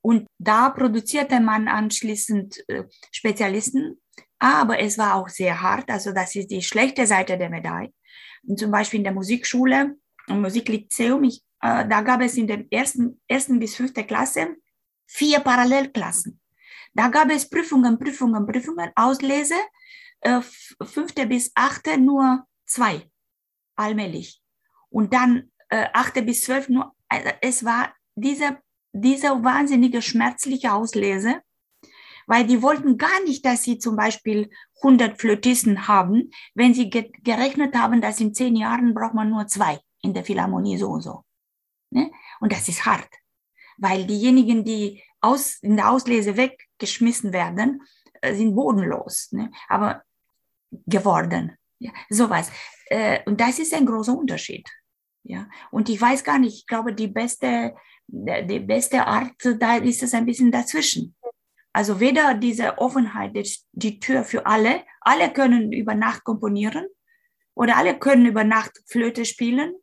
[0.00, 4.00] Und da produzierte man anschließend äh, Spezialisten,
[4.38, 5.90] aber es war auch sehr hart.
[5.90, 7.92] Also das ist die schlechte Seite der Medaille.
[8.46, 9.96] Und zum Beispiel in der Musikschule,
[10.28, 14.56] im Musiklyzeum, ich, äh, da gab es in der ersten, ersten bis fünften Klasse
[15.06, 16.40] vier Parallelklassen.
[16.94, 19.54] Da gab es Prüfungen, Prüfungen, Prüfungen, Auslese,
[20.20, 20.40] äh,
[20.82, 23.10] fünfte bis achte nur zwei,
[23.76, 24.40] allmählich.
[24.90, 28.58] Und dann äh, achte bis zwölf nur, also es war diese
[28.96, 31.42] diese wahnsinnige schmerzliche Auslese,
[32.26, 34.50] weil die wollten gar nicht, dass sie zum Beispiel
[34.82, 39.46] 100 Flötisten haben, wenn sie ge gerechnet haben, dass in zehn Jahren braucht man nur
[39.46, 41.25] zwei in der Philharmonie so und so.
[41.96, 42.10] Ne?
[42.40, 43.08] Und das ist hart,
[43.78, 47.82] weil diejenigen, die aus, in der Auslese weggeschmissen werden,
[48.20, 49.50] äh, sind bodenlos, ne?
[49.68, 50.02] aber
[50.86, 51.56] geworden.
[51.78, 52.50] Ja, sowas.
[52.86, 54.68] Äh, und das ist ein großer Unterschied.
[55.22, 57.74] Ja, und ich weiß gar nicht, ich glaube, die beste
[58.08, 61.16] die beste Art, da ist es ein bisschen dazwischen.
[61.72, 63.36] Also weder diese Offenheit,
[63.72, 66.86] die Tür für alle, alle können über Nacht komponieren
[67.54, 69.74] oder alle können über Nacht Flöte spielen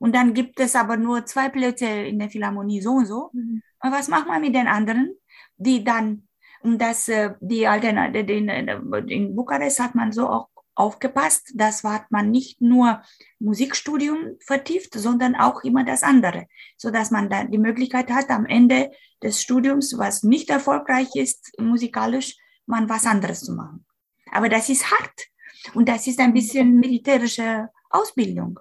[0.00, 3.30] und dann gibt es aber nur zwei Plätze in der Philharmonie so und so.
[3.34, 3.62] Mhm.
[3.82, 5.14] Und was macht man mit den anderen,
[5.58, 6.26] die dann,
[6.62, 12.62] und das, äh, die Alternative, in Bukarest hat man so auch aufgepasst, dass man nicht
[12.62, 13.02] nur
[13.40, 16.46] Musikstudium vertieft, sondern auch immer das andere,
[16.78, 18.90] so dass man dann die Möglichkeit hat, am Ende
[19.22, 23.84] des Studiums, was nicht erfolgreich ist musikalisch, man was anderes zu machen.
[24.32, 25.26] Aber das ist hart
[25.74, 28.58] und das ist ein bisschen militärische Ausbildung.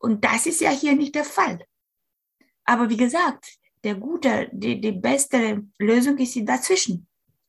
[0.00, 1.64] Und das ist ja hier nicht der Fall.
[2.64, 7.06] Aber wie gesagt, der gute, die, die beste Lösung ist dazwischen.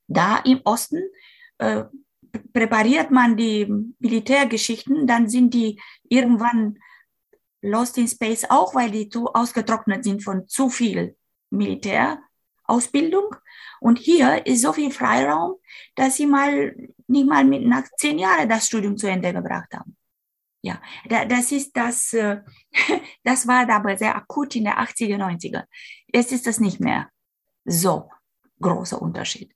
[0.07, 1.01] Da im Osten
[1.57, 1.85] äh,
[2.53, 3.65] präpariert man die
[3.99, 5.79] Militärgeschichten, dann sind die
[6.09, 6.77] irgendwann
[7.61, 11.15] lost in space auch, weil die zu ausgetrocknet sind von zu viel
[11.51, 13.35] Militärausbildung.
[13.79, 15.55] Und hier ist so viel Freiraum,
[15.95, 16.75] dass sie mal
[17.07, 19.95] nicht mal mit, nach zehn Jahren das Studium zu Ende gebracht haben.
[20.61, 20.79] Ja,
[21.27, 22.41] das ist das, äh,
[23.23, 25.63] das war aber sehr akut in der 80er, 90er.
[26.13, 27.09] Jetzt ist das nicht mehr
[27.65, 28.09] so
[28.59, 29.53] großer Unterschied.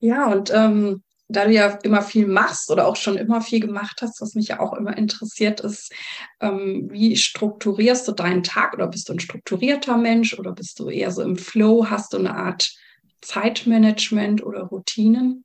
[0.00, 4.00] Ja, und ähm, da du ja immer viel machst oder auch schon immer viel gemacht
[4.02, 5.92] hast, was mich ja auch immer interessiert ist,
[6.40, 10.90] ähm, wie strukturierst du deinen Tag oder bist du ein strukturierter Mensch oder bist du
[10.90, 11.86] eher so im Flow?
[11.88, 12.70] Hast du eine Art
[13.22, 15.44] Zeitmanagement oder Routinen?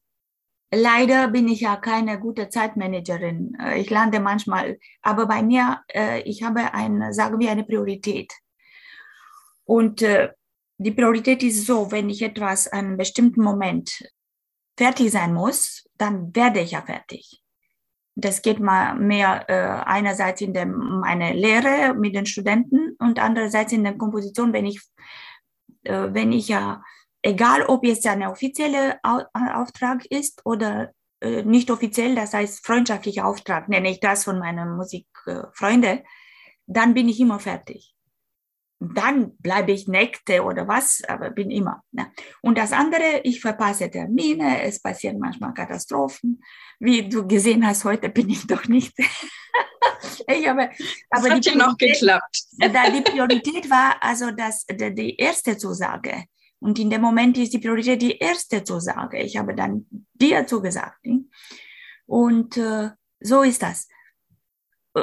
[0.72, 3.56] Leider bin ich ja keine gute Zeitmanagerin.
[3.60, 8.34] Äh, ich lande manchmal, aber bei mir, äh, ich habe eine, sagen wir, eine Priorität.
[9.64, 10.30] Und äh,
[10.78, 14.12] die Priorität ist so, wenn ich etwas an einem bestimmten Moment
[14.78, 17.42] fertig sein muss, dann werde ich ja fertig.
[18.16, 19.48] Das geht mal mehr
[19.88, 24.82] einerseits in dem, meine Lehre mit den Studenten und andererseits in der Komposition, wenn ich,
[25.84, 26.82] wenn ich ja,
[27.22, 30.92] egal ob jetzt eine offizielle Au Auftrag ist oder
[31.22, 36.02] äh, nicht offiziell, das heißt freundschaftlicher Auftrag, nenne ich das von meinen Musikfreunden,
[36.66, 37.96] dann bin ich immer fertig
[38.80, 41.84] dann bleibe ich Nächte oder was, aber bin immer.
[41.92, 42.12] Ne?
[42.42, 46.42] Und das andere, ich verpasse Termine, es passieren manchmal Katastrophen.
[46.80, 48.94] Wie du gesehen hast, heute bin ich doch nicht.
[50.28, 50.70] ich habe,
[51.10, 52.44] aber das hat ja noch geklappt.
[52.60, 56.26] Da die Priorität war also das, die, die erste Zusage.
[56.60, 59.20] Und in dem Moment ist die Priorität die erste Zusage.
[59.20, 61.06] Ich habe dann dir zugesagt.
[62.06, 62.90] Und äh,
[63.20, 63.88] so ist das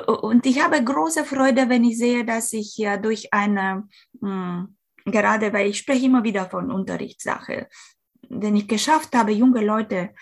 [0.00, 3.88] und ich habe große Freude, wenn ich sehe, dass ich ja durch eine,
[4.20, 4.68] mh,
[5.04, 7.68] hm, gerade weil ich spreche immer wieder von Unterrichtssache,
[8.28, 10.14] wenn ich geschafft habe, junge Leute,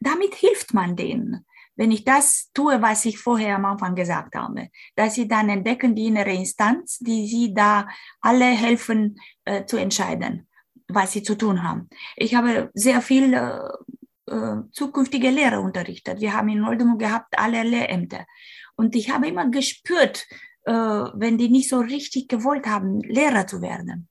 [0.00, 1.44] damit hilft man denen.
[1.78, 5.94] Wenn ich das tue, was ich vorher am Anfang gesagt habe, dass sie dann entdecken
[5.94, 7.86] die innere Instanz, die sie da
[8.20, 10.48] alle helfen äh, zu entscheiden,
[10.88, 11.88] was sie zu tun haben.
[12.16, 16.20] Ich habe sehr viel äh, äh zukünftige Lehrer unterrichtet.
[16.20, 18.26] Wir haben in Oldenburg gehabt alle Lehrämter.
[18.74, 20.26] Und ich habe immer gespürt,
[20.64, 24.08] äh, wenn die nicht so richtig gewollt haben, Lehrer zu werden.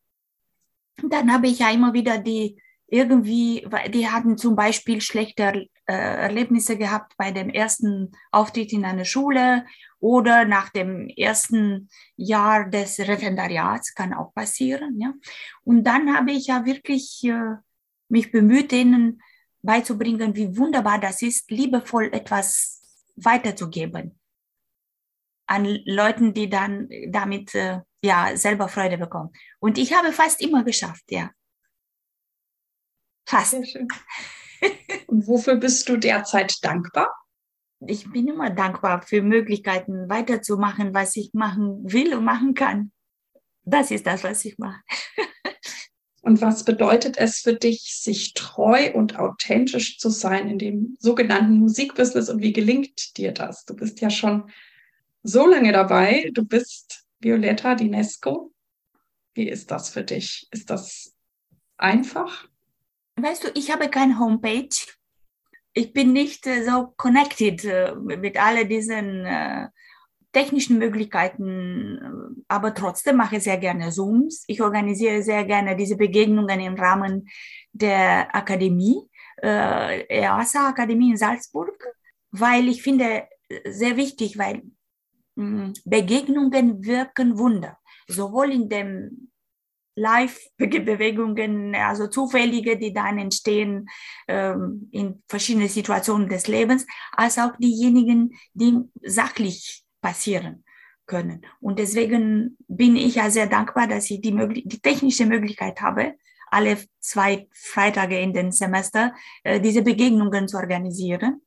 [1.04, 6.78] Dann habe ich ja immer wieder die irgendwie, die hatten zum Beispiel schlechte äh, Erlebnisse
[6.78, 9.66] gehabt bei dem ersten Auftritt in einer Schule
[10.00, 15.00] oder nach dem ersten Jahr des Referendariats, kann auch passieren.
[15.00, 15.14] Ja.
[15.64, 17.56] Und dann habe ich ja wirklich äh,
[18.10, 19.22] mich bemüht, denen
[19.62, 22.82] beizubringen, wie wunderbar das ist, liebevoll etwas
[23.16, 24.20] weiterzugeben
[25.48, 29.32] an Leuten, die dann damit äh, ja selber Freude bekommen.
[29.60, 31.32] Und ich habe fast immer geschafft, ja.
[33.26, 33.52] Fast.
[33.52, 33.88] Sehr schön.
[35.08, 37.10] Und wofür bist du derzeit dankbar?
[37.86, 42.92] Ich bin immer dankbar für Möglichkeiten, weiterzumachen, was ich machen will und machen kann.
[43.64, 44.82] Das ist das, was ich mache.
[46.28, 51.58] Und was bedeutet es für dich, sich treu und authentisch zu sein in dem sogenannten
[51.58, 53.64] Musikbusiness und wie gelingt dir das?
[53.64, 54.52] Du bist ja schon
[55.24, 56.30] so lange dabei.
[56.34, 58.54] Du bist Violetta Dinesco.
[59.36, 60.50] Wie ist das für dich?
[60.52, 61.16] Ist das
[61.78, 62.50] einfach?
[63.20, 64.70] Weißt du, ich habe keine Homepage.
[65.74, 69.68] Ich bin nicht äh, so connected äh, mit all diesen äh,
[70.32, 74.44] technischen Möglichkeiten, aber trotzdem mache ich sehr gerne Zooms.
[74.48, 77.28] Ich organisiere sehr gerne diese Begegnungen im Rahmen
[77.72, 79.10] der Akademie,
[79.42, 81.84] äh, EASA Akademie in Salzburg,
[82.32, 83.28] weil ich finde
[83.66, 84.62] sehr wichtig, weil
[85.36, 89.32] mh, Begegnungen wirken Wunder, sowohl in dem
[89.98, 93.90] Live-Bewegungen, also zufällige, die dann entstehen
[94.28, 100.64] ähm, in verschiedenen Situationen des Lebens, als auch diejenigen, die sachlich passieren
[101.08, 101.46] können.
[101.60, 106.14] Und deswegen bin ich ja sehr dankbar, dass ich die, die technische Möglichkeit habe,
[106.52, 111.42] alle zwei Freitage in den Semester äh, diese Begegnungen zu organisieren.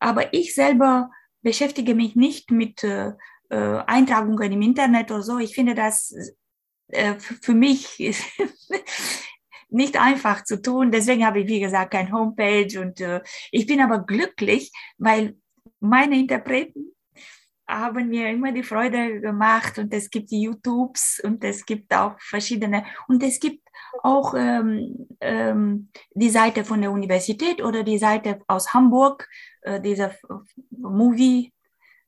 [0.00, 1.10] Aber ich selber
[1.42, 3.12] beschäftige mich nicht mit äh,
[3.50, 5.38] äh Eintragungen im Internet oder so.
[5.38, 6.14] Ich finde das
[6.88, 7.98] äh, für mich
[9.68, 10.90] nicht einfach zu tun.
[10.92, 13.20] Deswegen habe ich, wie gesagt, kein Homepage und äh,
[13.50, 15.36] ich bin aber glücklich, weil
[15.80, 16.92] meine Interpreten
[17.66, 22.20] haben mir immer die Freude gemacht und es gibt die YouTubes und es gibt auch
[22.20, 23.66] verschiedene und es gibt
[24.02, 29.26] auch ähm, ähm, die Seite von der Universität oder die Seite aus Hamburg,
[29.62, 30.14] äh, diese
[30.70, 31.53] Movie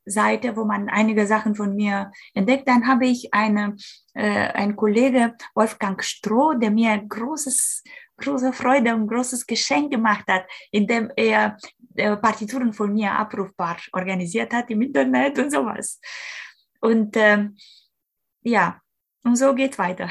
[0.09, 2.67] Seite, wo man einige Sachen von mir entdeckt.
[2.67, 3.75] Dann habe ich eine,
[4.13, 7.83] äh, einen Kollege, Wolfgang Stroh, der mir großes,
[8.17, 11.57] große Freude und großes Geschenk gemacht hat, indem er
[11.95, 15.99] äh, Partituren von mir abrufbar organisiert hat im Internet und sowas.
[16.79, 17.49] Und äh,
[18.41, 18.81] ja,
[19.23, 20.09] und so geht weiter.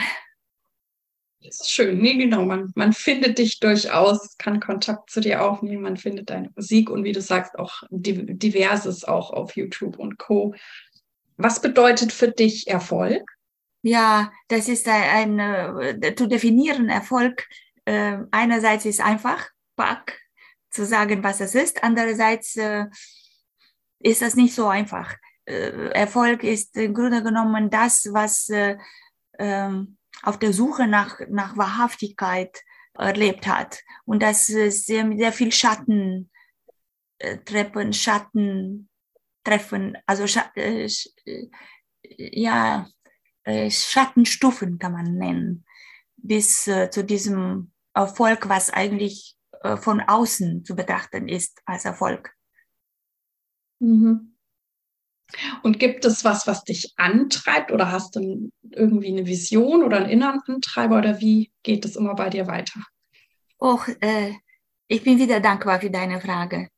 [1.47, 1.99] Das ist schön.
[1.99, 2.45] Nee, genau.
[2.45, 7.05] Man, man findet dich durchaus, kann Kontakt zu dir aufnehmen, man findet deine Musik und
[7.05, 10.55] wie du sagst, auch diverses auch auf YouTube und Co.
[11.37, 13.23] Was bedeutet für dich Erfolg?
[13.83, 17.47] Ja, das ist ein, ein äh, zu definieren Erfolg.
[17.85, 20.19] Äh, einerseits ist einfach, pack,
[20.71, 21.85] zu sagen, was es ist.
[21.85, 22.87] Andererseits äh,
[24.01, 25.15] ist das nicht so einfach.
[25.45, 28.77] Äh, Erfolg ist im Grunde genommen das, was äh,
[29.39, 32.63] ähm, auf der Suche nach, nach Wahrhaftigkeit
[32.95, 33.83] erlebt hat.
[34.05, 36.31] Und das ist sehr, sehr viel Schatten,
[37.19, 38.89] äh, Treppen, Schatten,
[39.45, 40.89] Treffen, also Scha äh,
[41.27, 41.49] äh,
[42.03, 42.89] ja,
[43.45, 45.65] äh, Schattenstufen kann man nennen,
[46.17, 52.35] bis äh, zu diesem Erfolg, was eigentlich äh, von außen zu betrachten ist als Erfolg.
[53.79, 54.36] Mhm.
[55.63, 60.11] Und gibt es was, was dich antreibt oder hast du irgendwie eine Vision oder einen
[60.11, 62.81] inneren Antreiber oder wie geht es immer bei dir weiter?
[63.59, 64.33] Och, äh,
[64.89, 66.69] ich bin wieder dankbar für deine Frage.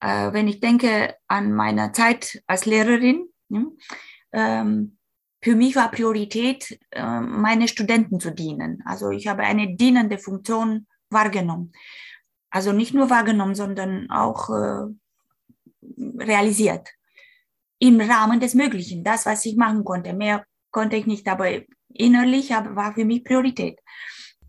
[0.00, 3.64] Äh, wenn ich denke an meine Zeit als Lehrerin, ja,
[4.32, 4.98] ähm,
[5.40, 8.82] für mich war Priorität, äh, meine Studenten zu dienen.
[8.86, 11.72] Also ich habe eine dienende Funktion wahrgenommen.
[12.50, 14.86] Also nicht nur wahrgenommen, sondern auch äh,
[16.18, 16.88] realisiert
[17.82, 20.12] im Rahmen des Möglichen, das, was ich machen konnte.
[20.12, 21.48] Mehr konnte ich nicht, aber
[21.88, 23.80] innerlich war für mich Priorität.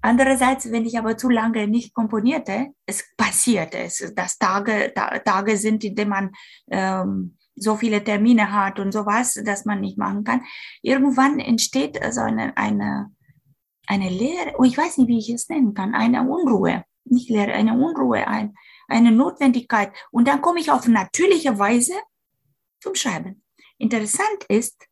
[0.02, 5.58] Andererseits, wenn ich aber zu lange nicht komponierte, es passierte, es, dass Tage, da, Tage
[5.58, 6.32] sind, in denen man
[6.70, 10.44] ähm, so viele Termine hat und sowas, dass man nicht machen kann.
[10.84, 13.10] Irgendwann entsteht also eine, eine,
[13.88, 17.54] eine Leere, oh, ich weiß nicht, wie ich es nennen kann, eine Unruhe, nicht Leere,
[17.54, 18.54] eine Unruhe, ein,
[18.88, 19.92] eine Notwendigkeit.
[20.12, 21.94] Und dann komme ich auf natürliche Weise
[22.84, 23.44] zum Schreiben.
[23.78, 24.88] Interessant ist,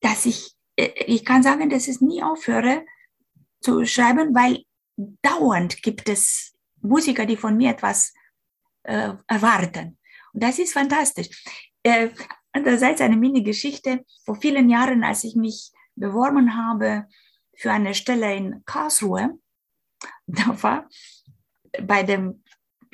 [0.00, 2.84] dass ich, äh, ich kann sagen, dass ich nie aufhöre
[3.60, 4.64] zu schreiben, weil
[5.22, 8.12] dauernd gibt es Musiker, die von mir etwas
[8.82, 9.98] äh, erwarten.
[10.32, 11.28] Und das ist fantastisch.
[11.84, 12.10] Äh,
[12.52, 14.04] andererseits eine Mini-Geschichte.
[14.24, 17.06] Vor vielen Jahren, als ich mich beworben habe
[17.56, 19.38] für eine Stelle in Karlsruhe,
[20.26, 20.88] da war
[21.84, 22.41] bei dem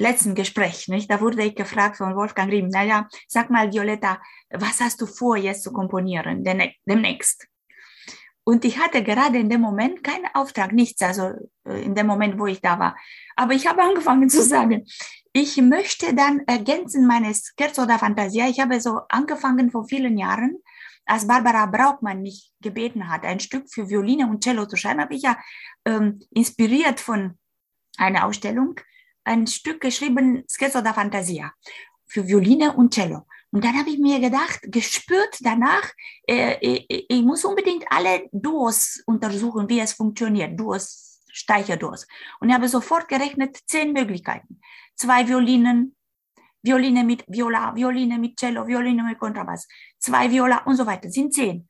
[0.00, 1.10] letzten Gespräch, nicht?
[1.10, 4.20] Da wurde ich gefragt von Wolfgang Riem, naja, sag mal, Violetta,
[4.50, 6.44] was hast du vor, jetzt zu komponieren,
[6.86, 7.46] demnächst?
[8.44, 11.32] Und ich hatte gerade in dem Moment keinen Auftrag, nichts, also
[11.66, 12.96] äh, in dem Moment, wo ich da war.
[13.36, 14.86] Aber ich habe angefangen zu sagen,
[15.34, 18.48] ich möchte dann ergänzen meine Scherzo oder Fantasia.
[18.48, 20.62] Ich habe so angefangen vor vielen Jahren,
[21.04, 25.14] als Barbara Braukmann mich gebeten hat, ein Stück für Violine und Cello zu schreiben, habe
[25.14, 25.38] ich ja
[25.84, 27.38] ähm, inspiriert von
[27.98, 28.80] einer Ausstellung
[29.28, 31.52] ein Stück geschrieben, Scherzo da Fantasia,
[32.06, 33.26] für Violine und Cello.
[33.50, 35.92] Und dann habe ich mir gedacht, gespürt danach,
[36.26, 42.06] äh, ich, äh, ich muss unbedingt alle Duos untersuchen, wie es funktioniert, Duos, Steicherduos.
[42.40, 44.60] Und ich habe sofort gerechnet, zehn Möglichkeiten.
[44.96, 45.94] Zwei Violinen,
[46.62, 49.66] Violine mit Viola, Violine mit Cello, Violine mit Kontrabass,
[49.98, 51.68] zwei Viola und so weiter, sind zehn.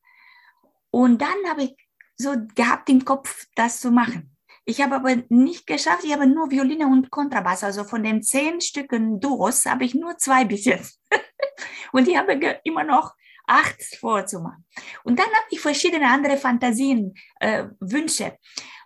[0.91, 1.77] Und dann habe ich
[2.17, 4.38] so gehabt im Kopf, das zu machen.
[4.69, 7.64] Ich habe aber nicht geschafft, ich habe nur Violine und Kontrabass.
[7.64, 11.01] Also von den zehn Stücken Duos habe ich nur zwei bis jetzt.
[11.93, 13.14] und ich habe immer noch
[13.47, 14.66] acht vorzumachen.
[15.05, 18.37] Und dann habe ich verschiedene andere Fantasien, äh, Wünsche.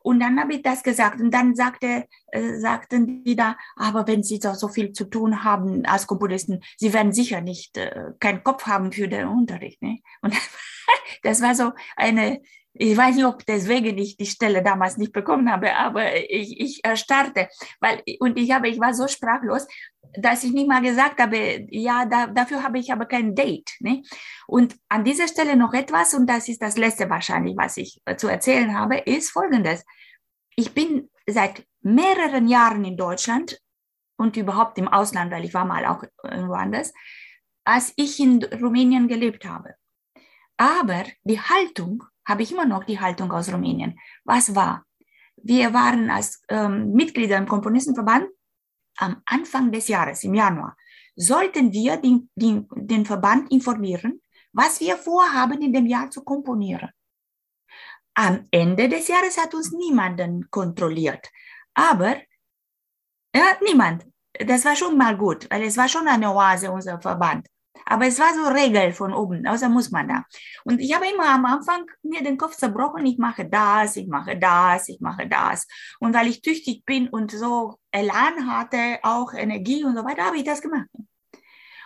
[0.03, 1.21] Und dann habe ich das gesagt.
[1.21, 5.43] Und dann sagte, äh, sagten die da, aber wenn Sie so, so viel zu tun
[5.43, 9.83] haben als Komponisten, Sie werden sicher nicht äh, keinen Kopf haben für den Unterricht.
[9.83, 9.99] Ne?
[10.21, 10.33] Und
[11.25, 12.41] das war so eine
[12.75, 16.85] ich weiß nicht, ob deswegen ich die Stelle damals nicht bekommen habe, aber ich, ich
[16.85, 17.49] erstarrte,
[17.81, 19.67] weil, und ich habe, ich war so sprachlos,
[20.15, 23.71] dass ich nicht mal gesagt habe, ja, da, dafür habe ich aber kein Date.
[23.81, 24.03] Ne?
[24.47, 28.29] Und an dieser Stelle noch etwas, und das ist das letzte wahrscheinlich, was ich zu
[28.29, 29.85] erzählen habe, ist folgendes.
[30.57, 33.59] Ich bin seit mehreren Jahren in Deutschland
[34.17, 36.93] und überhaupt im Ausland, weil ich war mal auch woanders,
[37.65, 39.75] als ich in Rumänien gelebt habe.
[40.57, 43.99] Aber die Haltung habe ich immer noch die Haltung aus Rumänien.
[44.25, 44.85] Was war?
[45.37, 48.29] Wir waren als ähm, Mitglieder im Komponistenverband
[48.99, 50.77] am Anfang des Jahres, im Januar,
[51.17, 54.21] sollten wir den, den, den Verband informieren,
[54.53, 56.91] was wir vorhaben, in dem Jahr zu komponieren.
[58.15, 61.31] Am Ende des Jahres hat uns niemanden kontrolliert.
[61.75, 62.17] Aber
[63.35, 64.07] ja, niemand.
[64.35, 67.47] Das war schon mal gut, weil es war schon eine Oase, unser Verband.
[67.93, 70.25] Aber es war so Regel von oben, außer muss man da.
[70.65, 74.39] Und ich habe immer am Anfang mir den Kopf zerbrochen, ich mache das, ich mache
[74.39, 75.67] das, ich mache das.
[76.01, 80.39] Und weil ich tüchtig bin und so Elan hatte, auch Energie und so weiter, habe
[80.39, 80.89] ich das gemacht.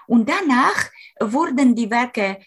[0.06, 2.38] Und danach wurden die Werke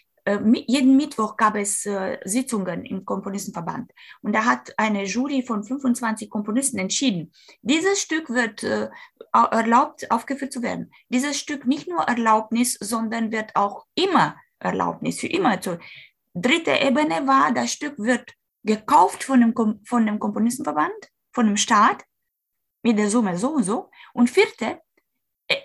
[0.66, 6.28] jeden Mittwoch gab es äh, Sitzungen im Komponistenverband und da hat eine Jury von 25
[6.28, 8.88] Komponisten entschieden, dieses Stück wird äh,
[9.32, 10.92] erlaubt aufgeführt zu werden.
[11.08, 15.60] Dieses Stück nicht nur Erlaubnis, sondern wird auch immer Erlaubnis für immer.
[15.60, 15.78] Zu.
[16.34, 19.54] Dritte Ebene war, das Stück wird gekauft von dem,
[19.84, 22.04] von dem Komponistenverband, von dem Staat
[22.82, 23.90] mit der Summe so und so.
[24.12, 24.76] Und vierte, äh,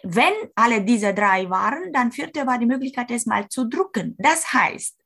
[0.04, 4.16] wenn alle diese drei waren, dann vierte war die Möglichkeit, es mal zu drucken.
[4.18, 4.98] Das heißt,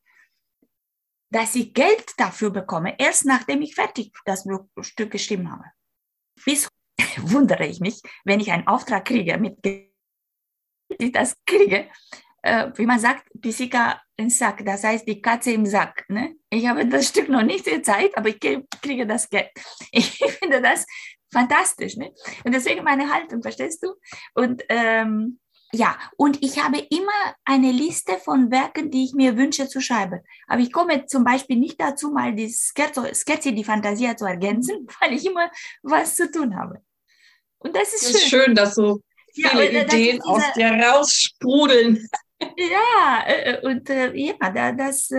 [1.31, 4.45] dass ich Geld dafür bekomme, erst nachdem ich fertig das
[4.81, 5.65] Stück geschrieben habe.
[6.45, 6.67] Bis
[7.17, 9.57] wundere ich mich, wenn ich einen Auftrag kriege, mit
[10.97, 11.87] ich das kriege,
[12.41, 16.05] äh, wie man sagt, Pisika im Sack, das heißt die Katze im Sack.
[16.09, 16.35] Ne?
[16.49, 19.51] Ich habe das Stück noch nicht gezeigt, aber ich kriege das Geld.
[19.91, 20.85] Ich finde das
[21.31, 21.97] fantastisch.
[21.97, 22.13] Ne?
[22.43, 23.93] Und deswegen meine Haltung, verstehst du?
[24.33, 25.39] Und ähm,
[25.71, 30.21] ja, und ich habe immer eine Liste von Werken, die ich mir wünsche zu schreiben.
[30.47, 35.13] Aber ich komme zum Beispiel nicht dazu, mal die Scherzi, die Fantasie zu ergänzen, weil
[35.13, 35.51] ich immer
[35.83, 36.81] was zu tun habe.
[37.59, 38.45] Und das ist, das ist schön.
[38.45, 39.01] schön, dass so
[39.33, 42.07] viele ja, Ideen aus dir raussprudeln.
[42.41, 45.09] Ja, äh, äh, und äh, ja, das,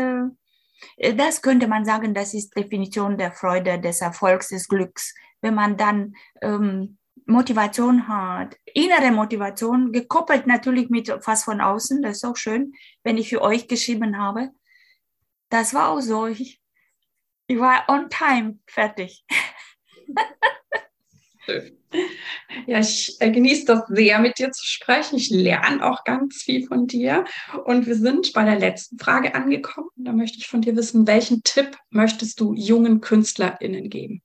[1.15, 5.77] das könnte man sagen, das ist Definition der Freude, des Erfolgs, des Glücks wenn man
[5.77, 12.37] dann ähm, Motivation hat, innere Motivation, gekoppelt natürlich mit was von außen, das ist auch
[12.37, 14.51] schön, wenn ich für euch geschrieben habe.
[15.49, 16.27] Das war auch so.
[16.27, 16.61] Ich,
[17.47, 19.25] ich war on time fertig.
[22.67, 25.17] Ja, ich äh, genieße das sehr, mit dir zu sprechen.
[25.17, 27.25] Ich lerne auch ganz viel von dir.
[27.65, 29.89] Und wir sind bei der letzten Frage angekommen.
[29.97, 34.23] Da möchte ich von dir wissen, welchen Tipp möchtest du jungen KünstlerInnen geben?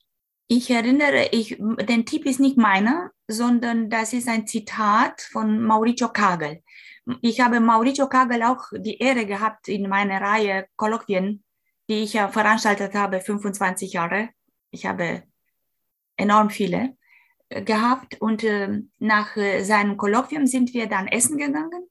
[0.48, 6.10] Ich erinnere, ich, den Tipp ist nicht meiner, sondern das ist ein Zitat von Mauricio
[6.10, 6.62] Kagel.
[7.22, 11.43] Ich habe Mauricio Kagel auch die Ehre gehabt in meiner Reihe Kolloquien,
[11.89, 14.30] die ich ja veranstaltet habe, 25 Jahre.
[14.70, 15.24] Ich habe
[16.16, 16.96] enorm viele
[17.50, 21.89] äh, gehabt und äh, nach äh, seinem Kolloquium sind wir dann essen gegangen.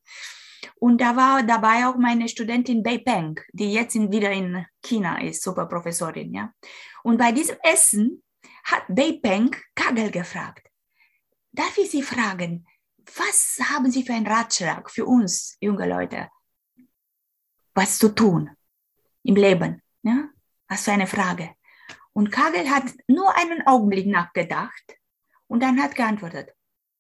[0.77, 5.21] Und da war dabei auch meine Studentin Bei Peng, die jetzt in, wieder in China
[5.21, 6.35] ist, Superprofessorin.
[6.35, 6.53] Ja.
[7.03, 8.23] Und bei diesem Essen
[8.65, 10.69] hat Beipeng Kagel gefragt.
[11.53, 12.67] Darf ich Sie fragen,
[13.17, 16.29] was haben Sie für einen Ratschlag für uns junge Leute,
[17.75, 18.51] was zu tun
[19.23, 19.83] im Leben?
[20.03, 20.29] Ja?
[20.69, 21.55] Was für eine Frage.
[22.13, 24.97] Und Kagel hat nur einen Augenblick nachgedacht
[25.47, 26.55] und dann hat geantwortet,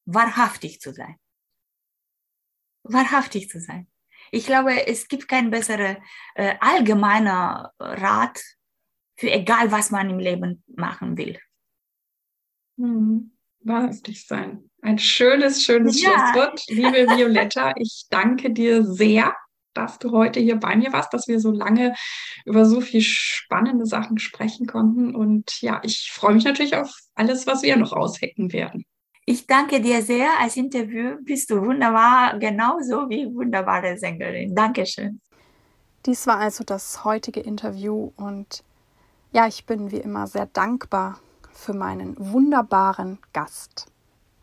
[0.04, 1.16] wahrhaftig zu sein.
[2.82, 3.90] Wahrhaftig zu sein.
[4.30, 5.96] Ich glaube, es gibt keinen besseren
[6.34, 8.42] äh, allgemeiner Rat
[9.16, 11.38] für egal, was man im Leben machen will.
[12.76, 13.30] Hm.
[13.60, 14.68] Wahrhaftig sein.
[14.82, 16.10] Ein schönes, schönes ja.
[16.10, 16.62] Schlusswort.
[16.68, 19.34] Liebe Violetta, ich danke dir sehr,
[19.72, 21.94] dass du heute hier bei mir warst, dass wir so lange
[22.44, 25.14] über so viel spannende Sachen sprechen konnten.
[25.14, 28.84] Und ja, ich freue mich natürlich auf alles, was wir noch aushecken werden.
[29.24, 30.28] Ich danke dir sehr.
[30.38, 34.54] Als Interview bist du wunderbar, genauso wie wunderbare Sängerin.
[34.54, 35.22] Dankeschön.
[36.04, 38.62] Dies war also das heutige Interview und
[39.32, 41.18] ja, ich bin wie immer sehr dankbar
[41.55, 43.86] für meinen wunderbaren Gast.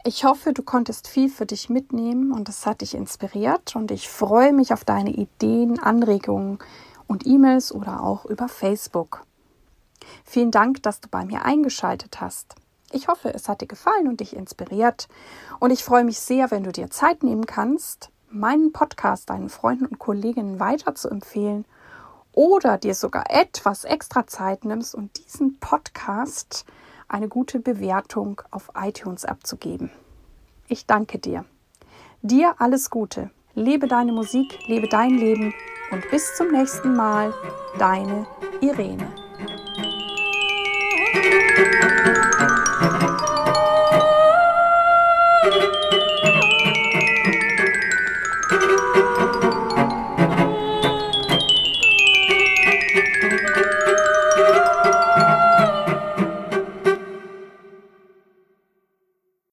[0.03, 4.09] Ich hoffe, du konntest viel für dich mitnehmen und es hat dich inspiriert und ich
[4.09, 6.57] freue mich auf deine Ideen, Anregungen
[7.05, 9.23] und E-Mails oder auch über Facebook.
[10.25, 12.55] Vielen Dank, dass du bei mir eingeschaltet hast.
[12.91, 15.07] Ich hoffe, es hat dir gefallen und dich inspiriert
[15.59, 19.85] und ich freue mich sehr, wenn du dir Zeit nehmen kannst, meinen Podcast deinen Freunden
[19.85, 21.65] und Kolleginnen weiter zu empfehlen
[22.33, 26.65] oder dir sogar etwas extra Zeit nimmst und diesen Podcast
[27.11, 29.91] eine gute Bewertung auf iTunes abzugeben.
[30.67, 31.45] Ich danke dir.
[32.21, 33.29] Dir alles Gute.
[33.53, 35.53] Lebe deine Musik, lebe dein Leben
[35.91, 37.33] und bis zum nächsten Mal,
[37.77, 38.25] deine
[38.61, 39.07] Irene.